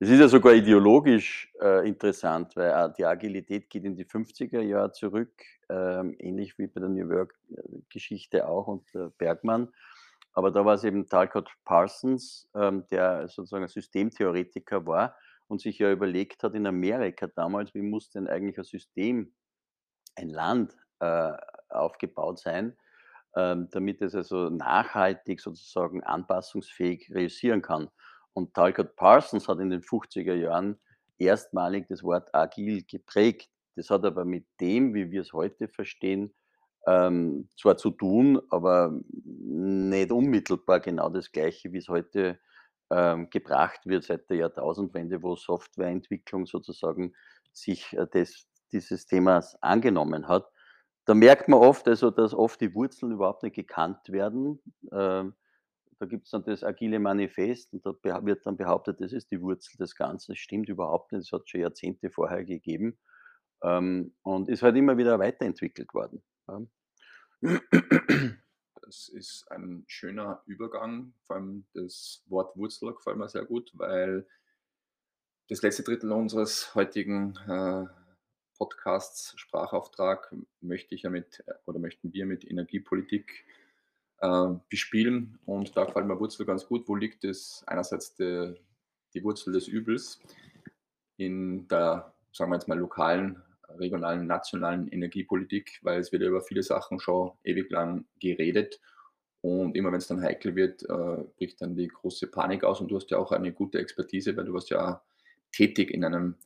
Es 0.00 0.08
ist 0.08 0.18
ja 0.18 0.26
sogar 0.26 0.54
ideologisch 0.54 1.52
äh, 1.60 1.86
interessant, 1.86 2.56
weil 2.56 2.70
äh, 2.70 2.92
die 2.96 3.04
Agilität 3.04 3.70
geht 3.70 3.84
in 3.84 3.94
die 3.94 4.06
50er 4.06 4.60
Jahre 4.60 4.90
zurück, 4.92 5.32
äh, 5.68 6.00
ähnlich 6.18 6.58
wie 6.58 6.66
bei 6.66 6.80
der 6.80 6.88
New 6.88 7.08
Work-Geschichte 7.08 8.48
auch 8.48 8.66
und 8.66 8.90
Bergmann. 9.18 9.68
Aber 10.32 10.50
da 10.50 10.64
war 10.64 10.74
es 10.74 10.84
eben 10.84 11.06
Talcott 11.06 11.50
Parsons, 11.64 12.48
ähm, 12.54 12.84
der 12.90 13.28
sozusagen 13.28 13.68
Systemtheoretiker 13.68 14.84
war 14.86 15.14
und 15.48 15.60
sich 15.60 15.78
ja 15.78 15.90
überlegt 15.90 16.42
hat 16.42 16.54
in 16.54 16.66
Amerika 16.66 17.26
damals, 17.26 17.74
wie 17.74 17.82
muss 17.82 18.10
denn 18.10 18.26
eigentlich 18.26 18.58
ein 18.58 18.64
System, 18.64 19.34
ein 20.16 20.30
Land 20.30 20.76
äh, 21.00 21.32
aufgebaut 21.68 22.38
sein, 22.38 22.76
ähm, 23.36 23.68
damit 23.70 24.00
es 24.00 24.14
also 24.14 24.48
nachhaltig 24.48 25.40
sozusagen 25.40 26.02
anpassungsfähig 26.02 27.10
realisieren 27.10 27.62
kann. 27.62 27.90
Und 28.32 28.54
Talcott 28.54 28.96
Parsons 28.96 29.48
hat 29.48 29.60
in 29.60 29.70
den 29.70 29.82
50er 29.82 30.34
Jahren 30.34 30.80
erstmalig 31.18 31.86
das 31.88 32.02
Wort 32.02 32.34
agil 32.34 32.84
geprägt. 32.84 33.50
Das 33.76 33.90
hat 33.90 34.04
aber 34.04 34.24
mit 34.24 34.46
dem, 34.60 34.94
wie 34.94 35.10
wir 35.10 35.22
es 35.22 35.32
heute 35.32 35.68
verstehen, 35.68 36.34
ähm, 36.86 37.48
zwar 37.56 37.76
zu 37.76 37.90
tun, 37.90 38.40
aber 38.50 38.98
nicht 39.24 40.12
unmittelbar 40.12 40.80
genau 40.80 41.08
das 41.08 41.32
Gleiche, 41.32 41.72
wie 41.72 41.78
es 41.78 41.88
heute 41.88 42.38
ähm, 42.94 43.28
gebracht 43.30 43.80
wird 43.86 44.04
seit 44.04 44.30
der 44.30 44.36
Jahrtausendwende, 44.36 45.22
wo 45.22 45.34
Softwareentwicklung 45.34 46.46
sozusagen 46.46 47.12
sich 47.52 47.92
äh, 47.96 48.06
des, 48.06 48.46
dieses 48.72 49.06
Themas 49.06 49.60
angenommen 49.62 50.28
hat. 50.28 50.48
Da 51.04 51.14
merkt 51.14 51.48
man 51.48 51.60
oft, 51.60 51.88
also, 51.88 52.10
dass 52.10 52.32
oft 52.32 52.60
die 52.60 52.74
Wurzeln 52.74 53.12
überhaupt 53.12 53.42
nicht 53.42 53.56
gekannt 53.56 54.10
werden. 54.10 54.62
Ähm, 54.92 55.34
da 55.98 56.06
gibt 56.06 56.24
es 56.24 56.30
dann 56.30 56.44
das 56.44 56.62
agile 56.62 56.98
Manifest 56.98 57.72
und 57.72 57.84
da 57.84 58.24
wird 58.24 58.46
dann 58.46 58.56
behauptet, 58.56 59.00
das 59.00 59.12
ist 59.12 59.30
die 59.30 59.40
Wurzel 59.40 59.76
des 59.76 59.96
Ganzen. 59.96 60.32
Das 60.32 60.38
stimmt 60.38 60.68
überhaupt 60.68 61.12
nicht, 61.12 61.24
das 61.24 61.32
hat 61.38 61.48
schon 61.48 61.60
Jahrzehnte 61.60 62.10
vorher 62.10 62.44
gegeben 62.44 62.98
ähm, 63.62 64.14
und 64.22 64.48
ist 64.48 64.62
halt 64.62 64.76
immer 64.76 64.96
wieder 64.96 65.18
weiterentwickelt 65.18 65.92
worden. 65.94 66.22
Das 68.84 69.08
ist 69.08 69.50
ein 69.50 69.84
schöner 69.86 70.42
Übergang, 70.44 71.14
vor 71.22 71.36
allem 71.36 71.64
das 71.72 72.22
Wort 72.26 72.54
Wurzel 72.56 72.92
gefällt 72.92 73.16
mir 73.16 73.28
sehr 73.28 73.46
gut, 73.46 73.70
weil 73.74 74.26
das 75.48 75.62
letzte 75.62 75.82
Drittel 75.82 76.12
unseres 76.12 76.74
heutigen 76.74 77.34
äh, 77.48 77.86
Podcasts 78.58 79.32
Sprachauftrag 79.36 80.34
möchte 80.60 80.94
ich 80.94 81.02
ja 81.02 81.10
mit 81.10 81.42
oder 81.64 81.78
möchten 81.78 82.12
wir 82.12 82.26
mit 82.26 82.44
Energiepolitik 82.44 83.46
äh, 84.18 84.48
bespielen 84.68 85.38
und 85.46 85.74
da 85.76 85.84
gefällt 85.84 86.06
mir 86.06 86.20
Wurzel 86.20 86.44
ganz 86.44 86.66
gut. 86.66 86.86
Wo 86.86 86.94
liegt 86.94 87.24
es 87.24 87.64
einerseits 87.66 88.14
de, 88.14 88.54
die 89.14 89.24
Wurzel 89.24 89.54
des 89.54 89.66
Übels 89.66 90.20
in 91.16 91.68
der, 91.68 92.12
sagen 92.32 92.50
wir 92.50 92.56
jetzt 92.56 92.68
mal, 92.68 92.78
lokalen 92.78 93.42
regionalen, 93.78 94.26
nationalen 94.26 94.88
Energiepolitik, 94.88 95.80
weil 95.82 96.00
es 96.00 96.12
wird 96.12 96.22
ja 96.22 96.28
über 96.28 96.42
viele 96.42 96.62
Sachen 96.62 97.00
schon 97.00 97.32
ewig 97.44 97.70
lang 97.70 98.06
geredet 98.20 98.80
Und 99.42 99.76
immer 99.76 99.90
wenn 99.92 99.98
es 99.98 100.08
dann 100.08 100.22
heikel 100.22 100.56
wird, 100.56 100.82
äh, 100.84 101.24
bricht 101.36 101.60
dann 101.60 101.76
die 101.76 101.88
große 101.88 102.28
Panik 102.28 102.64
aus 102.64 102.80
und 102.80 102.88
du 102.90 102.96
hast 102.96 103.10
ja 103.10 103.18
auch 103.18 103.30
eine 103.32 103.52
gute 103.52 103.78
Expertise, 103.78 104.36
weil 104.36 104.46
du 104.46 104.54
warst 104.54 104.70
ja 104.70 105.02
tätig 105.52 105.90
in 105.92 106.04
einem 106.04 106.36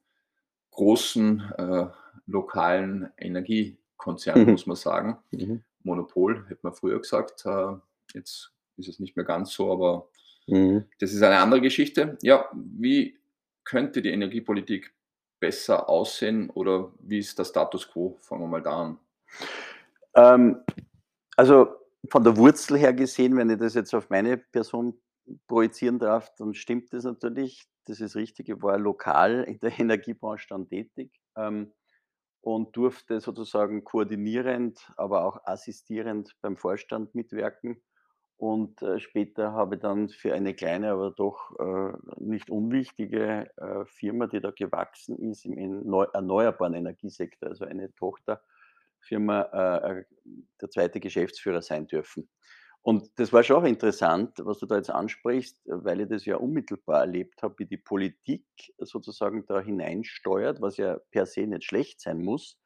großen, 0.73 1.41
äh, 1.59 1.87
lokalen 2.27 3.11
Energiekonzern, 3.19 4.45
Mhm. 4.45 4.51
muss 4.51 4.67
man 4.67 4.77
sagen. 4.77 5.19
Mhm. 5.31 5.63
Monopol, 5.83 6.47
hätte 6.49 6.61
man 6.63 6.75
früher 6.75 6.99
gesagt. 7.01 7.45
Äh, 7.47 7.75
jetzt 8.15 8.53
ist 8.77 8.89
es 8.89 8.99
nicht 9.01 9.17
mehr 9.17 9.25
ganz 9.25 9.53
so, 9.53 9.73
aber 9.73 10.09
Mhm. 10.47 10.85
das 11.01 11.13
ist 11.13 11.23
eine 11.23 11.39
andere 11.39 11.61
Geschichte. 11.61 12.19
Ja, 12.23 12.47
wie 12.55 13.19
könnte 13.65 14.03
die 14.03 14.11
Energiepolitik 14.11 14.95
besser 15.41 15.89
aussehen 15.89 16.51
oder 16.51 16.93
wie 17.01 17.19
ist 17.19 17.39
der 17.39 17.45
Status 17.45 17.89
quo? 17.91 18.19
Fangen 18.23 18.43
wir 18.43 18.49
mal 18.49 18.63
da 18.63 18.83
an. 18.83 18.99
Ähm, 20.15 20.65
also, 21.37 21.69
von 22.11 22.25
der 22.25 22.37
Wurzel 22.37 22.79
her 22.79 22.93
gesehen, 22.93 23.37
wenn 23.37 23.51
ich 23.51 23.59
das 23.59 23.75
jetzt 23.75 23.95
auf 23.95 24.11
meine 24.11 24.37
Person 24.37 25.01
projizieren 25.47 25.99
darf, 25.99 26.35
dann 26.37 26.55
stimmt 26.55 26.93
das 26.93 27.05
natürlich. 27.05 27.67
Das 27.85 28.01
ist 28.01 28.17
richtig. 28.17 28.49
Ich 28.49 28.63
war 28.63 28.79
lokal 28.79 29.45
in 29.45 29.59
der 29.61 29.73
Energiebranche 29.79 30.47
dann 30.49 30.69
tätig, 30.69 31.11
ähm, 31.37 31.73
und 32.41 32.77
durfte 32.77 33.21
sozusagen 33.21 33.85
koordinierend, 33.85 34.93
aber 34.97 35.25
auch 35.25 35.45
assistierend 35.45 36.35
beim 36.41 36.57
Vorstand 36.57 37.15
mitwirken. 37.15 37.83
Und, 38.39 38.83
äh, 38.83 39.01
später 39.01 39.53
habe 39.53 39.79
dann 39.79 40.09
für 40.09 40.33
eine 40.33 40.55
kleine, 40.55 40.93
aber 40.93 41.11
doch, 41.11 41.59
äh, 41.59 41.93
nicht 42.19 42.51
unwichtige, 42.51 43.51
äh, 43.57 43.85
Firma, 43.87 44.29
die 44.29 44.41
da 44.41 44.53
gewachsen 44.53 45.19
ist 45.19 45.45
im 45.45 45.59
erneu 45.59 46.05
erneuerbaren 46.13 46.75
Energiesektor, 46.75 47.49
also 47.49 47.65
eine 47.65 47.93
Tochterfirma, 47.97 49.41
äh, 49.53 50.01
äh, 50.01 50.05
der 50.61 50.71
zweite 50.71 51.01
Geschäftsführer 51.01 51.63
sein 51.63 51.89
dürfen. 51.89 52.29
Und 52.83 53.11
das 53.19 53.33
war 53.33 53.43
schon 53.43 53.57
auch 53.57 53.65
interessant, 53.67 54.35
was 54.39 54.61
du 54.61 54.67
da 54.67 54.77
jetzt 54.77 54.91
ansprichst, 54.91 55.61
weil 55.67 56.03
ich 56.03 56.09
das 56.09 56.25
ja 56.25 56.37
unmittelbar 56.37 57.01
erlebt 57.01 57.43
habe, 57.43 57.59
wie 57.59 57.67
die 57.67 57.77
Politik 57.77 58.45
sozusagen 58.79 59.45
da 59.47 59.61
hineinsteuert, 59.61 60.61
was 60.61 60.77
ja 60.77 60.99
per 61.11 61.27
se 61.27 61.41
nicht 61.47 61.65
schlecht 61.65 62.01
sein 62.01 62.23
muss. 62.23 62.57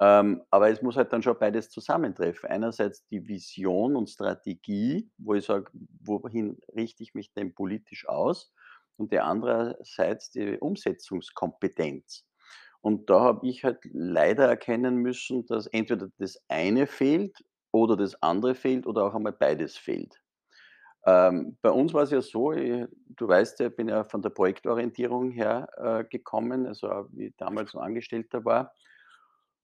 Ähm, 0.00 0.42
aber 0.50 0.70
es 0.70 0.82
muss 0.82 0.96
halt 0.96 1.12
dann 1.12 1.22
schon 1.22 1.38
beides 1.38 1.70
zusammentreffen. 1.70 2.48
Einerseits 2.48 3.06
die 3.06 3.26
Vision 3.26 3.96
und 3.96 4.08
Strategie, 4.10 5.10
wo 5.18 5.34
ich 5.34 5.44
sage: 5.46 5.70
„Wohin 6.04 6.58
richte 6.76 7.02
ich 7.02 7.14
mich 7.14 7.32
denn 7.32 7.54
politisch 7.54 8.08
aus?“ 8.08 8.52
Und 8.96 9.12
die 9.12 9.20
andererseits 9.20 10.30
die 10.30 10.58
Umsetzungskompetenz. 10.58 12.26
Und 12.80 13.10
da 13.10 13.20
habe 13.20 13.46
ich 13.48 13.64
halt 13.64 13.80
leider 13.92 14.46
erkennen 14.48 14.96
müssen, 14.96 15.46
dass 15.46 15.66
entweder 15.66 16.08
das 16.18 16.40
eine 16.48 16.86
fehlt 16.86 17.44
oder 17.72 17.96
das 17.96 18.20
andere 18.22 18.54
fehlt 18.54 18.86
oder 18.86 19.04
auch 19.04 19.14
einmal 19.14 19.32
beides 19.32 19.76
fehlt. 19.76 20.20
Ähm, 21.06 21.56
bei 21.62 21.70
uns 21.70 21.94
war 21.94 22.02
es 22.02 22.10
ja 22.10 22.20
so, 22.20 22.52
äh, 22.52 22.86
du 23.08 23.28
weißt 23.28 23.60
ja, 23.60 23.68
ich 23.68 23.76
bin 23.76 23.88
ja 23.88 24.04
von 24.04 24.20
der 24.22 24.30
Projektorientierung 24.30 25.30
her, 25.30 25.68
äh, 25.76 26.04
gekommen, 26.04 26.66
also 26.66 26.88
wie 27.12 27.26
ich 27.28 27.36
damals 27.36 27.72
noch 27.74 27.82
Angestellter 27.82 28.44
war. 28.44 28.74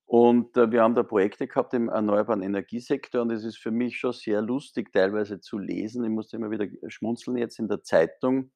Und, 0.06 0.56
äh, 0.56 0.70
wir 0.70 0.82
haben 0.82 0.94
da 0.94 1.02
Projekte 1.02 1.46
gehabt 1.46 1.72
im 1.74 1.88
erneuerbaren 1.88 2.42
Energiesektor 2.42 3.22
und 3.22 3.30
es 3.30 3.44
ist 3.44 3.58
für 3.58 3.70
mich 3.70 3.98
schon 3.98 4.12
sehr 4.12 4.42
lustig 4.42 4.92
teilweise 4.92 5.40
zu 5.40 5.58
lesen. 5.58 6.04
Ich 6.04 6.10
musste 6.10 6.36
immer 6.36 6.50
wieder 6.50 6.66
schmunzeln 6.88 7.38
jetzt 7.38 7.58
in 7.58 7.68
der 7.68 7.82
Zeitung, 7.82 8.52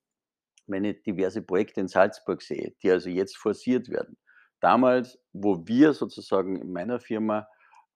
wenn 0.67 0.85
ich 0.85 1.03
diverse 1.03 1.43
Projekte 1.43 1.81
in 1.81 1.89
Salzburg 1.89 2.43
sehe, 2.43 2.75
die 2.83 2.91
also 2.91 3.09
jetzt 3.09 3.37
forciert 3.37 3.89
werden. 3.89 4.19
Damals, 4.61 5.19
wo 5.33 5.67
wir 5.67 5.95
sozusagen 5.95 6.57
in 6.61 6.73
meiner 6.73 7.01
Firma, 7.01 7.49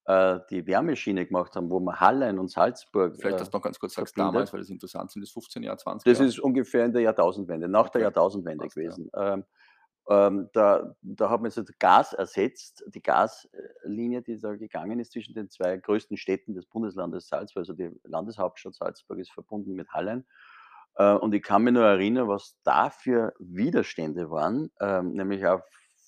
äh, 0.07 0.39
die 0.51 0.67
Wärmeschiene 0.67 1.27
gemacht 1.27 1.55
haben, 1.55 1.71
wo 1.71 1.79
man 1.79 2.01
Hallein 2.01 2.39
und 2.39 2.51
Salzburg, 2.51 3.17
Vielleicht, 3.21 3.37
äh, 3.37 3.39
dass 3.39 3.51
du 3.51 3.57
noch 3.59 3.63
ganz 3.63 3.79
kurz 3.79 3.95
sagst 3.95 4.17
damals, 4.19 4.51
verbindet 4.51 4.53
weil 4.53 4.61
das 4.61 4.71
interessant 4.71 5.11
sind, 5.11 5.23
das 5.23 5.31
15 5.31 5.63
Jahre, 5.63 5.77
20 5.77 6.05
das 6.05 6.19
Jahre? 6.19 6.29
ist 6.29 6.41
ungefähr 6.41 6.85
in 6.87 6.93
der 6.93 7.03
Jahrtausendwende, 7.03 7.69
nach 7.69 7.91
der 7.91 8.01
Okay, 8.01 8.05
Jahrtausendwende 8.05 8.65
passt, 8.65 8.77
ja. 8.77 8.83
gewesen. 8.83 9.11
Ähm, 9.17 9.45
ähm, 10.09 10.49
da 10.53 10.95
da 11.03 11.31
hat 11.31 11.41
man 11.41 11.51
jetzt 11.51 11.59
das 11.59 11.79
Gas 11.79 12.13
ersetzt. 12.13 12.85
Die 12.89 13.03
Gaslinie, 13.03 14.23
die 14.23 14.39
da 14.41 14.57
gegangen 14.57 14.99
ist 15.01 15.13
zwischen 15.13 15.35
den 15.35 15.49
2 15.51 15.79
größten 15.79 16.17
Städten 16.17 16.55
des 16.55 16.67
Bundeslandes 16.67 17.29
Salzburg, 17.29 17.63
also 17.63 17.73
die 17.75 17.91
Landeshauptstadt 18.05 18.75
Salzburg 18.75 19.19
ist 19.19 19.33
verbunden 19.33 19.75
mit 19.75 19.89
Hallein. 19.91 20.25
Äh, 20.97 21.15
und 21.15 21.35
ich 21.35 21.43
kann 21.43 21.63
mich 21.65 21.75
nur 21.75 21.85
erinnern, 21.85 22.29
was 22.29 22.57
da 22.65 22.91
für 22.91 23.33
Widerstände 23.39 24.31
waren, 24.31 24.71
ähm, 24.81 25.13
nämlich 25.15 25.47
auch 25.47 25.63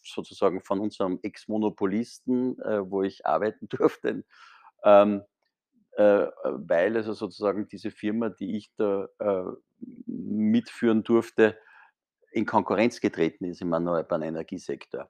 sozusagen 0.04 0.60
von 0.60 0.80
unserem 0.80 1.18
Ex-Monopolisten, 1.22 2.58
äh, 2.60 2.90
wo 2.90 3.02
ich 3.02 3.26
arbeiten 3.26 3.68
durfte, 3.68 4.24
ähm, 4.84 5.22
äh, 5.96 6.26
weil 6.44 6.96
also 6.96 7.12
sozusagen 7.12 7.68
diese 7.68 7.90
Firma, 7.90 8.28
die 8.30 8.56
ich 8.56 8.72
da, 8.76 9.08
äh, 9.18 9.44
mitführen 10.06 11.04
durfte, 11.04 11.56
in 12.34 12.46
Konkurrenz 12.46 13.00
getreten 13.00 13.44
ist 13.44 13.62
im 13.62 13.72
erneuerbaren 13.72 14.22
Energiesektor 14.22 15.08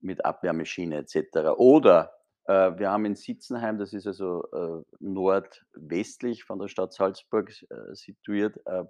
mit 0.00 0.24
Abwärmeschiene 0.24 0.98
et 0.98 1.08
cetera. 1.08 1.52
Oder, 1.56 2.12
äh, 2.44 2.78
wir 2.78 2.90
haben 2.90 3.04
in 3.04 3.16
Sitzenheim, 3.16 3.78
das 3.78 3.92
ist 3.92 4.06
also, 4.06 4.44
äh, 4.52 4.82
nordwestlich 5.00 6.44
von 6.44 6.58
der 6.58 6.68
Stadt 6.68 6.92
Salzburg 6.92 7.50
äh, 7.50 7.94
situiert, 7.94 8.60
äh, 8.66 8.84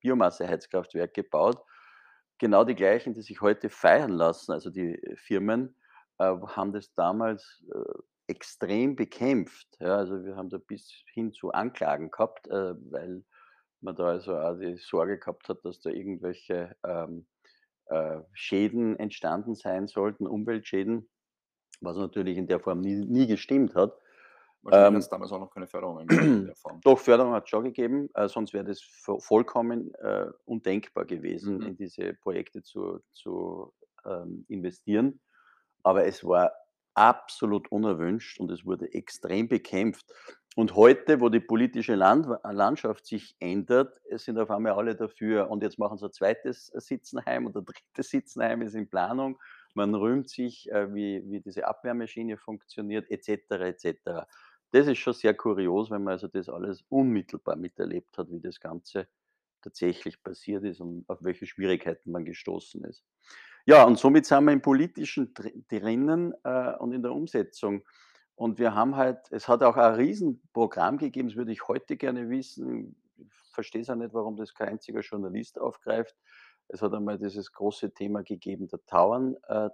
Biomasseheizkraftwerk 0.00 1.14
gebaut. 1.14 1.62
Genau 2.38 2.64
die 2.64 2.74
gleichen, 2.74 3.12
die 3.14 3.22
sich 3.22 3.40
heute 3.40 3.68
feiern 3.68 4.12
lassen, 4.12 4.52
also 4.52 4.70
die 4.70 4.98
Firmen, 5.16 5.76
äh, 6.18 6.24
haben 6.24 6.72
das 6.72 6.92
damals, 6.94 7.62
äh, 7.72 7.98
extrem 8.28 8.96
bekämpft. 8.96 9.68
Ja, 9.80 9.96
also 9.96 10.24
wir 10.24 10.36
haben 10.36 10.48
da 10.48 10.58
bis 10.58 11.02
hin 11.12 11.32
zu 11.32 11.50
Anklagen 11.50 12.10
gehabt, 12.12 12.46
weil 12.48 13.24
man 13.82 13.96
da 13.96 14.06
also 14.06 14.36
auch 14.36 14.58
die 14.58 14.76
Sorge 14.78 15.18
gehabt 15.18 15.48
hat, 15.48 15.64
dass 15.64 15.80
da 15.80 15.90
irgendwelche, 15.90 16.76
ähm, 16.86 17.26
äh, 17.86 18.20
Schäden 18.34 18.96
entstanden 18.98 19.54
sein 19.54 19.88
sollten, 19.88 20.26
Umweltschäden, 20.26 21.10
was 21.80 21.96
natürlich 21.96 22.38
in 22.38 22.46
der 22.48 22.60
Form 22.60 22.80
nie 22.80 22.96
nie 23.06 23.26
gestimmt 23.26 23.74
hat. 23.74 23.98
Wahrscheinlich 24.62 24.94
Ähm, 24.94 24.96
hat's 24.96 25.08
damals 25.08 25.32
auch 25.32 25.40
noch 25.40 25.52
keine 25.54 25.66
Förderungen 25.68 26.08
gegeben 26.08 26.38
in 26.40 26.46
der 26.46 26.56
Form. 26.56 26.82
doch, 26.84 26.98
Förderung 26.98 27.32
hat's 27.32 27.50
schon 27.50 27.64
gegeben, 27.64 28.08
äh, 28.14 28.28
sonst 28.28 28.52
wäre 28.52 28.64
das 28.64 28.82
vo 28.82 29.18
vollkommen, 29.20 29.94
äh, 29.96 30.26
undenkbar 30.44 31.04
gewesen, 31.06 31.60
Mhm. 31.60 31.66
in 31.66 31.76
diese 31.76 32.14
Projekte 32.14 32.62
zu 32.62 33.00
zu, 33.12 33.72
ähm, 34.04 34.44
investieren. 34.48 35.20
Aber 35.82 36.06
es 36.06 36.24
war 36.24 36.52
absolut 36.94 37.70
unerwünscht 37.72 38.40
und 38.40 38.50
es 38.50 38.64
wurde 38.66 38.92
extrem 38.94 39.48
bekämpft. 39.48 40.06
Und 40.56 40.74
heute, 40.74 41.20
wo 41.20 41.28
die 41.28 41.40
politische 41.40 41.94
Landw 41.94 42.36
Landschaft 42.42 43.06
sich 43.06 43.36
ändert, 43.38 44.00
sind 44.10 44.36
auf 44.36 44.50
einmal 44.50 44.72
alle 44.72 44.96
dafür 44.96 45.48
und 45.48 45.62
jetzt 45.62 45.78
machen 45.78 45.96
sie 45.96 46.06
ein 46.06 46.12
zweites 46.12 46.66
Sitzenheim 46.74 47.46
und 47.46 47.56
ein 47.56 47.64
drittes 47.64 48.10
Sitzenheim 48.10 48.62
ist 48.62 48.74
in 48.74 48.88
Planung. 48.90 49.38
Man 49.74 49.94
rühmt 49.94 50.28
sich, 50.28 50.68
äh, 50.72 50.92
wie 50.92 51.22
wie 51.30 51.40
diese 51.40 51.68
Abwärmeschiene 51.68 52.36
funktioniert 52.36 53.08
et 53.10 53.22
cetera, 53.22 53.66
et 53.66 53.78
cetera. 53.78 54.26
Das 54.72 54.88
ist 54.88 54.98
schon 54.98 55.14
sehr 55.14 55.34
kurios, 55.34 55.88
wenn 55.90 56.02
man 56.02 56.12
also 56.12 56.26
das 56.26 56.48
alles 56.48 56.84
unmittelbar 56.88 57.54
miterlebt 57.54 58.18
hat, 58.18 58.30
wie 58.30 58.40
das 58.40 58.58
Ganze 58.58 59.06
tatsächlich 59.62 60.20
passiert 60.20 60.64
ist 60.64 60.80
und 60.80 61.08
auf 61.08 61.22
welche 61.22 61.46
Schwierigkeiten 61.46 62.10
man 62.10 62.24
gestoßen 62.24 62.84
ist. 62.84 63.04
Ja, 63.66 63.84
und 63.84 63.98
somit 63.98 64.26
sind 64.26 64.44
wir 64.44 64.52
im 64.52 64.62
Politischen 64.62 65.32
dri 65.32 65.64
drinnen, 65.68 66.34
äh, 66.42 66.74
und 66.78 66.92
in 66.92 67.02
der 67.02 67.12
Umsetzung. 67.12 67.84
Und 68.40 68.58
wir 68.58 68.74
haben 68.74 68.96
halt 68.96 69.30
es 69.32 69.48
hat 69.48 69.62
auch 69.62 69.76
ein 69.76 69.96
Riesenprogramm 69.96 70.96
gegeben, 70.96 71.28
das 71.28 71.36
würde 71.36 71.52
ich 71.52 71.68
heute 71.68 71.98
gerne 71.98 72.30
wissen. 72.30 72.96
Ich 73.18 73.34
verstehe 73.52 73.82
es 73.82 73.90
auch 73.90 73.96
nicht, 73.96 74.14
warum 74.14 74.34
das 74.38 74.54
kein 74.54 74.70
einziger 74.70 75.00
Journalist 75.00 75.60
aufgreift. 75.60 76.16
Es 76.68 76.80
hat 76.80 76.94
einmal 76.94 77.18
dieses 77.18 77.52
große 77.52 77.92
Thema 77.92 78.22
gegeben 78.22 78.66
der 78.68 78.82
Tauern 78.86 79.36
äh, 79.46 79.68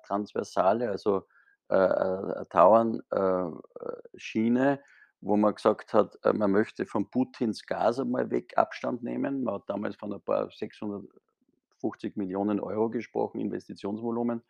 also, 0.88 1.22
äh, 1.68 1.76
äh, 1.76 2.46
Tauern 2.46 3.02
äh, 3.12 4.78
wo 5.20 5.36
man 5.36 5.54
gesagt 5.54 5.94
hat, 5.94 6.18
man 6.34 6.50
möchte 6.50 6.86
von 6.86 7.08
Putins 7.08 7.64
Gas 7.66 8.00
einmal 8.00 8.32
weg 8.32 8.58
Abstand 8.58 9.04
nehmen. 9.04 9.44
Man 9.44 9.54
hat 9.54 9.70
damals 9.70 9.94
von 9.94 10.12
ein 10.12 10.20
paar 10.20 10.50
650 10.50 12.16
Millionen 12.16 12.58
Euro 12.58 12.90
gesprochen, 12.90 13.40
Investitionsvolumen. 13.40 14.42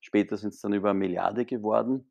Später 0.00 0.36
sind's 0.36 0.60
dann 0.60 0.72
über 0.72 0.90
1.000.000.000 0.90 1.44
geworden. 1.44 2.10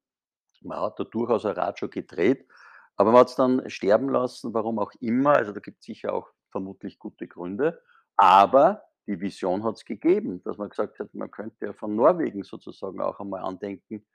Man 0.65 0.80
hat 0.80 0.99
da 0.99 1.04
durchaus 1.04 1.45
ein 1.45 1.54
Rad 1.54 1.80
schon 1.80 1.89
gedreht, 1.89 2.47
aber 2.95 3.12
man 3.12 3.21
hat's 3.21 3.36
dann 3.36 3.69
sterben 3.69 4.10
lassen, 4.10 4.54
warum 4.54 4.80
auch 4.80 4.91
immer. 4.99 5.32
Also, 5.32 5.52
da 5.52 5.60
gibt's 5.60 5.86
sicher 5.86 6.13
auch 6.13 6.30
vermutlich 6.52 6.99
gute 6.99 7.28
Gründe. 7.28 7.82
Aber 8.15 8.84
die 9.08 9.19
Vision 9.19 9.63
hat's 9.63 9.86
gegeben, 9.86 10.41
dass 10.43 10.58
man 10.58 10.69
gesagt 10.69 10.99
hat, 10.99 11.13
man 11.13 11.32
könnte 11.32 11.65
ja 11.65 11.73
von 11.73 11.95
Norwegen 11.95 12.43
sozusagen 12.43 13.02
auch 13.02 13.19
einmal 13.19 13.41
andenken, 13.41 14.06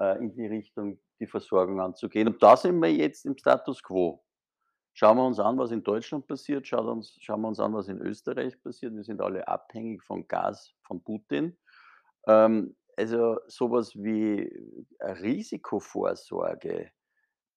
äh, 0.00 0.18
in 0.18 0.34
die 0.34 0.46
Richtung 0.46 0.98
die 1.20 1.26
Versorgung 1.26 1.80
anzugehen. 1.80 2.28
Und 2.28 2.42
da 2.42 2.56
sind 2.56 2.78
wir 2.80 2.92
jetzt 2.92 3.24
im 3.24 3.36
Status 3.36 3.82
quo. 3.82 4.22
Schauen 4.92 5.18
wir 5.18 5.26
uns 5.26 5.38
an, 5.38 5.58
was 5.58 5.70
in 5.72 5.82
Deutschland 5.82 6.26
passiert, 6.26 6.66
schaut 6.66 6.86
uns 6.86 7.16
schauen 7.20 7.42
wir 7.42 7.48
uns 7.48 7.60
an, 7.60 7.74
was 7.74 7.88
in 7.88 8.00
Österreich 8.00 8.60
passiert. 8.62 8.94
Wir 8.94 9.04
sind 9.04 9.20
alle 9.20 9.46
abhängig 9.46 10.02
von 10.02 10.26
Gas 10.26 10.74
von 10.86 11.02
Putin. 11.02 11.56
Ähm, 12.26 12.74
also, 12.96 13.38
so 13.48 13.70
was 13.72 13.94
wie, 13.96 14.42
äh, 15.00 15.10
Risikovorsorge, 15.12 16.90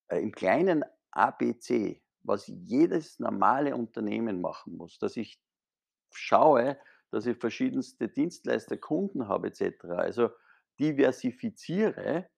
äh, 0.09 0.19
im 0.21 0.31
kleinen 0.33 0.85
ABC 1.11 2.01
was 2.23 2.47
jedes 2.47 3.19
normale 3.19 3.75
Unternehmen 3.75 4.41
machen 4.41 4.77
muss, 4.77 4.99
dass 4.99 5.17
ich 5.17 5.41
schaue, 6.13 6.77
dass 7.11 7.25
ich 7.27 7.37
verschiedenste 7.39 8.09
Dienstleister, 8.09 8.77
Kunden 8.77 9.27
habe 9.29 9.49
et 9.49 9.57
cetera, 9.57 9.97
also 9.97 10.29
diversifiziere, 10.79 12.29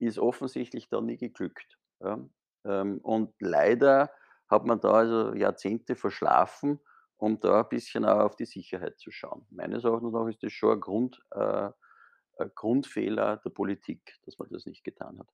ist 0.00 0.18
offensichtlich 0.18 0.88
da 0.90 1.00
nie 1.02 1.18
geglückt, 1.18 1.78
ja. 2.00 2.28
Ähm, 2.66 3.00
und 3.02 3.34
leider 3.40 4.10
hat 4.48 4.66
man 4.66 4.80
da 4.80 4.92
also 4.92 5.34
Jahrzehnte 5.34 5.96
verschlafen, 5.96 6.80
um 7.18 7.40
da 7.40 7.62
'n 7.62 7.68
bisschen 7.70 8.04
auch 8.06 8.20
auf 8.20 8.36
die 8.36 8.46
Sicherheit 8.46 8.98
zu 9.00 9.10
schauen. 9.12 9.46
Meines 9.50 9.84
Erachtens 9.84 10.14
ist 10.36 10.42
das 10.44 10.52
schon 10.52 10.74
ein 10.74 10.80
Grund 10.80 11.20
äh, 11.32 11.40
ein 11.40 11.74
Grundfehler 12.54 13.38
der 13.38 13.50
Politik, 13.50 14.18
dass 14.24 14.38
man 14.38 14.48
das 14.50 14.66
nicht 14.66 14.84
getan 14.84 15.18
hat. 15.18 15.28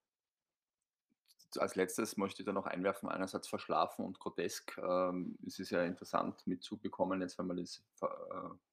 Als 1.57 1.75
Letztes 1.75 2.17
möchte 2.17 2.41
ich 2.41 2.45
da 2.45 2.51
noch 2.51 2.65
einwerfen, 2.65 3.09
einerseits 3.09 3.47
verschlafen 3.47 4.05
und 4.05 4.19
grotesk. 4.19 4.77
Ähm, 4.77 5.37
es 5.45 5.59
ist 5.59 5.69
ja 5.69 5.83
interessant 5.83 6.45
mitzubekommen, 6.45 7.21
jetzt 7.21 7.39
wenn 7.39 7.47
man 7.47 7.57
das 7.57 7.83
äh, 8.01 8.07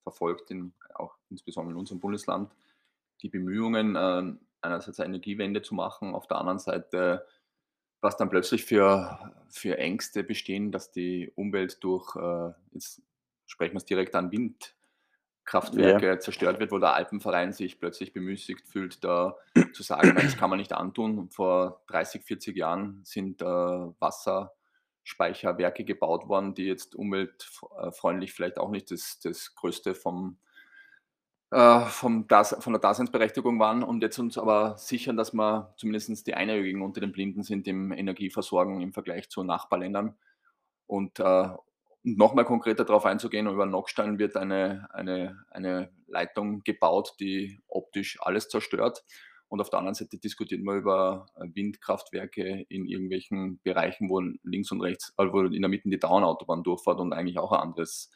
verfolgt 0.03 0.51
in 0.51 0.75
auch 0.95 1.17
insbesondere 1.31 1.73
in 1.73 1.79
unserem 1.79 2.01
Bundesland, 2.01 2.53
die 3.23 3.29
Bemühungen, 3.29 3.97
ähm, 3.97 4.41
einerseits 4.61 4.99
eine 4.99 5.15
Energiewende 5.15 5.63
zu 5.63 5.75
machen, 5.75 6.15
auf 6.15 6.27
der 6.27 6.39
anderen 6.39 6.59
Seite, 6.59 7.27
was 8.01 8.17
dann 8.17 8.29
plötzlich 8.29 8.65
für 8.65 9.33
für 9.49 9.79
Ängste 9.79 10.25
bestehen, 10.25 10.73
dass 10.73 10.91
die 10.91 11.31
Umwelt 11.37 11.83
durch, 11.85 12.17
äh 12.17 12.53
jetzt 12.73 13.03
sprechen 13.47 13.75
wir's 13.75 13.85
direkt 13.85 14.15
an, 14.17 14.33
Ja. 15.77 16.01
Windkraftwerke 16.01 16.19
zerstört 16.21 16.61
wird, 16.61 16.73
wo 16.73 16.79
der 16.79 16.95
Alpenverein 16.95 17.53
sich 17.53 17.79
plötzlich 17.79 18.13
bemüßigt 18.13 18.67
fühlt, 18.67 19.05
da 19.05 19.37
zu 19.73 19.83
sagen: 19.83 20.13
„Nein, 20.15 20.25
das 20.25 20.37
kann 20.37 20.51
man 20.51 20.59
nicht 20.59 20.73
antun.“ 20.73 21.31
Vor 21.31 21.83
30, 21.89 22.25
40 22.25 22.57
Jahren 22.57 23.01
sind, 23.05 23.43
äh, 23.43 23.45
Wasserspeicherwerke 23.45 25.85
gebaut 25.85 26.29
worden, 26.29 26.55
die 26.55 26.65
jetzt 26.65 26.95
umweltf 26.95 27.63
äh, 27.79 27.93
freundlich 27.93 28.33
vielleicht 28.33 28.59
auch 28.59 28.71
nicht 28.71 28.91
das 28.91 29.19
das 29.21 29.55
Größte 29.55 29.95
vom 29.95 30.39
äh, 31.51 31.81
vom 31.87 32.27
Dase 32.27 32.61
von 32.61 32.73
der 32.73 32.81
Daseinsberechtigung 32.81 33.59
waren 33.59 33.83
und 33.83 34.03
jetzt 34.03 34.19
uns 34.19 34.39
aber 34.39 34.77
sichern, 34.79 35.17
dass 35.17 35.33
wir 35.35 35.75
zumindest 35.77 36.27
die 36.27 36.35
Einäugigen 36.35 36.83
unter 36.83 37.01
den 37.01 37.13
Blinden 37.13 37.43
sind 37.43 37.67
im 37.69 37.93
Energieversorgen 37.93 38.81
im 38.81 38.93
Vergleich 38.93 39.29
zu 39.31 39.45
Nachbarländern. 39.45 40.17
Und, 40.87 41.21
äh, 41.21 41.49
um 42.05 42.15
noch 42.17 42.35
mal 42.35 42.45
konkreter 42.45 42.85
drauf 42.85 43.07
einzugehen, 43.07 43.47
über 43.47 43.67
Nockstein 43.67 44.19
wird 44.19 44.37
eine 44.37 44.89
eine 44.93 45.45
eine 45.51 45.91
Leitung 46.07 46.63
gebaut, 46.63 47.15
die 47.21 47.61
optisch 47.69 48.19
alles 48.21 48.49
zerstört. 48.49 49.05
Und 49.49 49.61
auf 49.61 49.71
der 49.71 49.79
anderen 49.79 49.95
Seite 49.95 50.19
diskutieren 50.19 50.65
wir 50.65 50.75
über, 50.75 51.27
äh, 51.37 51.47
Windkraftwerke 51.55 52.65
in 52.69 52.87
irgendwelchen 52.87 53.61
Bereichen, 53.63 54.09
wo 54.09 54.21
links 54.43 54.73
und 54.73 54.81
rechts 54.81 55.15
äh, 55.17 55.27
wo 55.33 55.43
in 55.43 55.63
der 55.63 55.69
Mitte 55.69 55.89
die 55.89 55.99
Dauernautobahn 55.99 56.63
durchfährt 56.65 56.99
und 56.99 57.13
eigentlich 57.13 57.39
auch 57.39 57.53
ein 57.53 57.61
anderes 57.61 58.11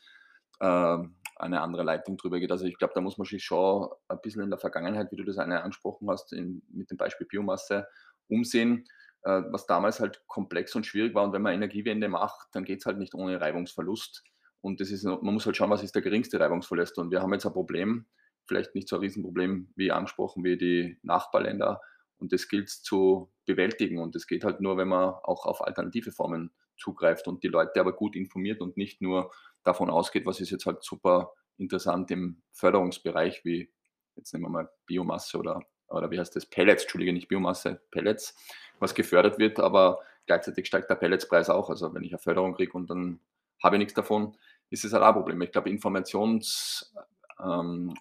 ähm, 0.60 1.14
eine 1.36 1.60
andere 1.60 1.84
Leitung 1.84 2.16
drüber 2.16 2.40
geht. 2.40 2.50
Also, 2.50 2.66
ich 2.66 2.78
glaube, 2.78 2.94
da 2.94 3.00
muss 3.00 3.18
man 3.18 3.26
sich 3.26 3.44
schon 3.44 3.88
ein 4.08 4.20
bisschen 4.20 4.42
in 4.42 4.50
der 4.50 4.58
Vergangenheit, 4.58 5.12
wie 5.12 5.16
du 5.16 5.24
das 5.24 5.38
eine 5.38 5.62
angesprochen 5.62 6.10
hast, 6.10 6.32
in 6.32 6.62
mit 6.70 6.90
dem 6.90 6.96
Beispiel 6.96 7.26
Biomasse 7.26 7.86
umsehen, 8.28 8.84
äh, 8.84 8.97
was 9.28 9.66
damals 9.66 10.00
halt 10.00 10.22
komplex 10.26 10.74
und 10.74 10.86
schwierig 10.86 11.14
war. 11.14 11.24
Und 11.24 11.32
wenn 11.32 11.42
man 11.42 11.54
Energiewende 11.54 12.08
macht, 12.08 12.48
dann 12.52 12.64
geht's 12.64 12.86
halt 12.86 12.98
nicht 12.98 13.14
ohne 13.14 13.40
Reibungsverlust. 13.40 14.24
Und 14.60 14.80
das 14.80 14.90
ist 14.90 15.04
man 15.04 15.20
muss 15.22 15.46
halt 15.46 15.56
schauen, 15.56 15.70
was 15.70 15.82
ist 15.82 15.94
der 15.94 16.02
geringste 16.02 16.40
Reibungsverlust. 16.40 16.98
Und 16.98 17.10
wir 17.10 17.22
haben 17.22 17.32
jetzt 17.32 17.46
ein 17.46 17.52
Problem, 17.52 18.06
vielleicht 18.46 18.74
nicht 18.74 18.88
so 18.88 18.96
ein 18.96 19.00
Riesenproblem 19.00 19.72
wie 19.76 19.92
angesprochen, 19.92 20.44
wie 20.44 20.56
die 20.56 20.98
Nachbarländer. 21.02 21.80
Und 22.18 22.32
das 22.32 22.48
gilt's 22.48 22.82
zu 22.82 23.32
bewältigen. 23.46 23.98
Und 23.98 24.14
das 24.14 24.26
geht 24.26 24.44
halt 24.44 24.60
nur, 24.60 24.76
wenn 24.76 24.88
man 24.88 25.14
auch 25.22 25.46
auf 25.46 25.64
alternative 25.64 26.10
Formen 26.10 26.52
zugreift 26.76 27.28
und 27.28 27.42
die 27.42 27.48
Leute 27.48 27.80
aber 27.80 27.92
gut 27.92 28.16
informiert 28.16 28.60
und 28.60 28.76
nicht 28.76 29.00
nur 29.00 29.30
davon 29.62 29.90
ausgeht, 29.90 30.26
was 30.26 30.40
ist 30.40 30.50
jetzt 30.50 30.66
halt 30.66 30.82
super 30.82 31.32
interessant 31.56 32.10
im 32.10 32.42
Förderungsbereich, 32.52 33.44
wie 33.44 33.72
jetzt 34.16 34.32
nehmen 34.32 34.46
wir 34.46 34.50
mal 34.50 34.70
Biomasse 34.86 35.38
oder 35.38 35.60
oder 35.88 36.10
wie 36.10 36.18
heißt 36.18 36.36
das? 36.36 36.46
Pellets, 36.46 36.82
Entschuldige, 36.82 37.12
nicht 37.12 37.28
Biomasse, 37.28 37.80
Pellets, 37.90 38.36
was 38.78 38.94
gefördert 38.94 39.38
wird, 39.38 39.58
aber 39.60 40.00
gleichzeitig 40.26 40.66
steigt 40.66 40.90
der 40.90 40.96
Pelletspreis 40.96 41.50
auch. 41.50 41.70
Also, 41.70 41.92
wenn 41.94 42.02
ich 42.02 42.12
eine 42.12 42.18
Förderung 42.18 42.54
kriege 42.54 42.72
und 42.72 42.88
dann 42.90 43.20
habe 43.62 43.76
ich 43.76 43.80
nix 43.80 43.94
davon, 43.94 44.36
ist 44.70 44.84
es 44.84 44.92
halt 44.92 45.02
auch 45.02 45.08
ein 45.08 45.14
Problem. 45.14 45.40
Ich 45.42 45.52
glaube, 45.52 45.70
Informations 45.70 46.94
ähm, 47.42 47.94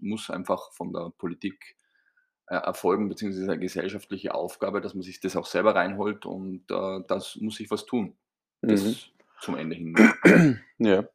muss 0.00 0.30
einfach 0.30 0.72
von 0.72 0.92
der 0.92 1.10
Politik, 1.16 1.76
äh, 2.48 2.56
erfolgen, 2.56 3.08
beziehungsweise 3.08 3.50
eine 3.50 3.58
gesellschaftliche 3.58 4.32
Aufgabe, 4.34 4.80
dass 4.80 4.94
man 4.94 5.02
sich 5.02 5.18
das 5.20 5.34
auch 5.34 5.46
selber 5.46 5.74
reinholt 5.74 6.26
und, 6.26 6.70
äh, 6.70 7.00
das 7.08 7.36
muss 7.36 7.56
sich 7.56 7.70
was 7.70 7.86
tun. 7.86 8.16
Mhm. 8.62 8.68
Das 8.68 9.10
zum 9.40 9.56
Ende 9.56 9.76
hin. 9.76 9.94
Ja. 10.78 11.08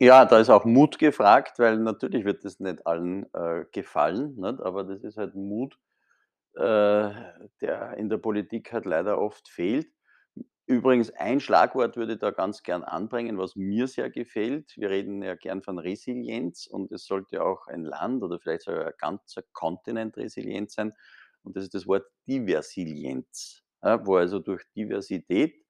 Ja, 0.00 0.26
da 0.26 0.38
ist 0.40 0.50
auch 0.50 0.64
Mut 0.64 0.98
gefragt, 0.98 1.58
weil 1.58 1.78
natürlich 1.78 2.24
wird 2.24 2.44
das 2.44 2.60
nicht 2.60 2.86
allen, 2.86 3.32
äh, 3.34 3.64
gefallen, 3.72 4.34
nicht? 4.36 4.60
Aber 4.60 4.84
das 4.84 5.02
ist 5.02 5.16
halt 5.16 5.34
Mut, 5.34 5.78
äh, 6.56 7.10
der 7.62 7.94
in 7.98 8.08
der 8.10 8.18
Politik 8.18 8.72
halt 8.72 8.86
leider 8.86 9.20
oft 9.20 9.48
fehlt. 9.48 9.88
Übrigens, 10.66 11.10
ein 11.12 11.40
Schlagwort 11.40 11.96
würde 11.96 12.14
ich 12.14 12.20
da 12.20 12.30
ganz 12.32 12.62
gern 12.64 12.84
anbringen, 12.84 13.38
was 13.38 13.56
mir 13.56 13.88
sehr 13.88 14.10
gefällt. 14.10 14.74
Wir 14.76 14.90
reden 14.90 15.22
ja 15.22 15.36
gern 15.36 15.62
von 15.62 15.78
Resilienz 15.78 16.66
und 16.68 16.92
es 16.92 17.06
sollte 17.06 17.44
auch 17.44 17.68
ein 17.68 17.84
Land 17.84 18.22
oder 18.24 18.40
vielleicht 18.40 18.64
sogar 18.64 18.86
ein 18.88 18.94
ganzer 18.98 19.42
Kontinent 19.52 20.16
resilient 20.18 20.72
sein. 20.72 20.94
Und 21.44 21.56
das 21.56 21.64
ist 21.64 21.74
das 21.74 21.86
Wort 21.88 22.06
Diversilienz, 22.28 23.62
ja, 23.84 24.06
wo 24.06 24.16
also 24.16 24.40
durch 24.40 24.64
Diversität, 24.76 25.65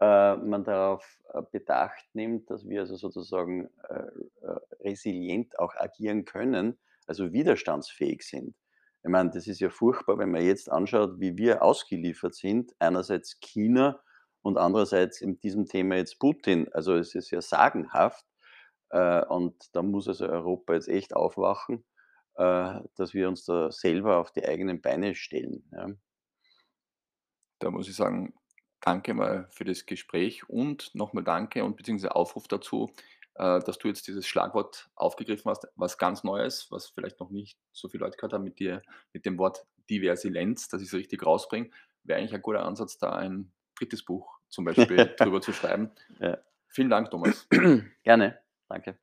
man 0.00 0.64
darauf, 0.64 1.20
äh, 1.34 1.42
Bedacht 1.50 2.06
nimmt, 2.14 2.50
dass 2.50 2.66
wir 2.66 2.80
also 2.80 2.96
sozusagen, 2.96 3.68
äh, 3.88 4.06
äh, 4.42 4.60
resilient 4.80 5.58
auch 5.58 5.74
agieren 5.76 6.24
können, 6.24 6.78
also 7.06 7.32
widerstandsfähig 7.32 8.22
sind. 8.22 8.56
Ich 9.02 9.10
meine, 9.10 9.30
das 9.30 9.46
ist 9.46 9.60
ja 9.60 9.70
furchtbar, 9.70 10.18
wenn 10.18 10.30
man 10.30 10.44
jetzt 10.44 10.70
anschaut, 10.70 11.20
wie 11.20 11.36
wir 11.36 11.62
ausgeliefert 11.62 12.34
sind, 12.34 12.74
einerseits 12.78 13.40
China 13.40 14.00
und 14.42 14.58
andererseits 14.58 15.20
in 15.20 15.38
diesem 15.40 15.66
Thema 15.66 15.96
jetzt 15.96 16.18
Putin. 16.18 16.68
Also, 16.72 16.94
es 16.96 17.14
ist 17.14 17.30
ja 17.30 17.42
sagenhaft, 17.42 18.24
äh, 18.90 19.24
und 19.26 19.54
da 19.74 19.82
muss 19.82 20.08
also 20.08 20.26
Europa 20.26 20.74
jetzt 20.74 20.88
echt 20.88 21.14
aufwachen, 21.14 21.84
äh, 22.36 22.80
dass 22.96 23.14
wir 23.14 23.28
uns 23.28 23.44
da 23.44 23.70
selber 23.70 24.18
auf 24.18 24.32
die 24.32 24.44
eigenen 24.46 24.80
Beine 24.80 25.14
stellen. 25.14 25.64
Da 27.58 27.70
muss 27.70 27.88
ich 27.88 27.96
sagen, 27.96 28.32
danke 28.80 29.14
mal 29.14 29.46
für 29.50 29.64
das 29.64 29.86
Gespräch 29.86 30.48
und 30.48 30.94
noch 30.94 31.12
mal 31.12 31.24
danke 31.24 31.64
und 31.64 31.76
beziehungsweise 31.76 32.14
Aufruf 32.14 32.48
dazu, 32.48 32.92
äh, 33.34 33.60
dass 33.60 33.78
du 33.78 33.88
jetzt 33.88 34.06
dieses 34.08 34.26
Schlagwort 34.26 34.90
aufgegriffen 34.94 35.50
hast, 35.50 35.68
was 35.76 35.98
ganz 35.98 36.24
Neues, 36.24 36.70
was 36.70 36.88
vielleicht 36.88 37.20
noch 37.20 37.30
nicht 37.30 37.58
so 37.72 37.88
viele 37.88 38.04
Leute 38.04 38.16
gehört 38.16 38.32
haben 38.32 38.44
mit 38.44 38.58
dir 38.58 38.82
mit 39.12 39.24
dem 39.24 39.38
Wort 39.38 39.66
Diversilenz, 39.88 40.68
dass 40.68 40.82
ich's 40.82 40.94
richtig 40.94 41.24
rauskriege. 41.24 41.70
Wäre 42.04 42.18
eigentlich 42.18 42.34
ein 42.34 42.42
guter 42.42 42.64
Ansatz, 42.64 42.98
da 42.98 43.10
ein 43.12 43.52
3. 43.78 43.88
Buch 44.06 44.38
zum 44.48 44.64
Beispiel 44.64 45.14
drüber 45.18 45.40
zu 45.40 45.52
schreiben. 45.52 45.90
Ja. 46.18 46.38
Vielen 46.68 46.90
Dank, 46.90 47.10
Thomas. 47.10 47.48
Gerne, 48.04 48.38
danke. 48.68 48.98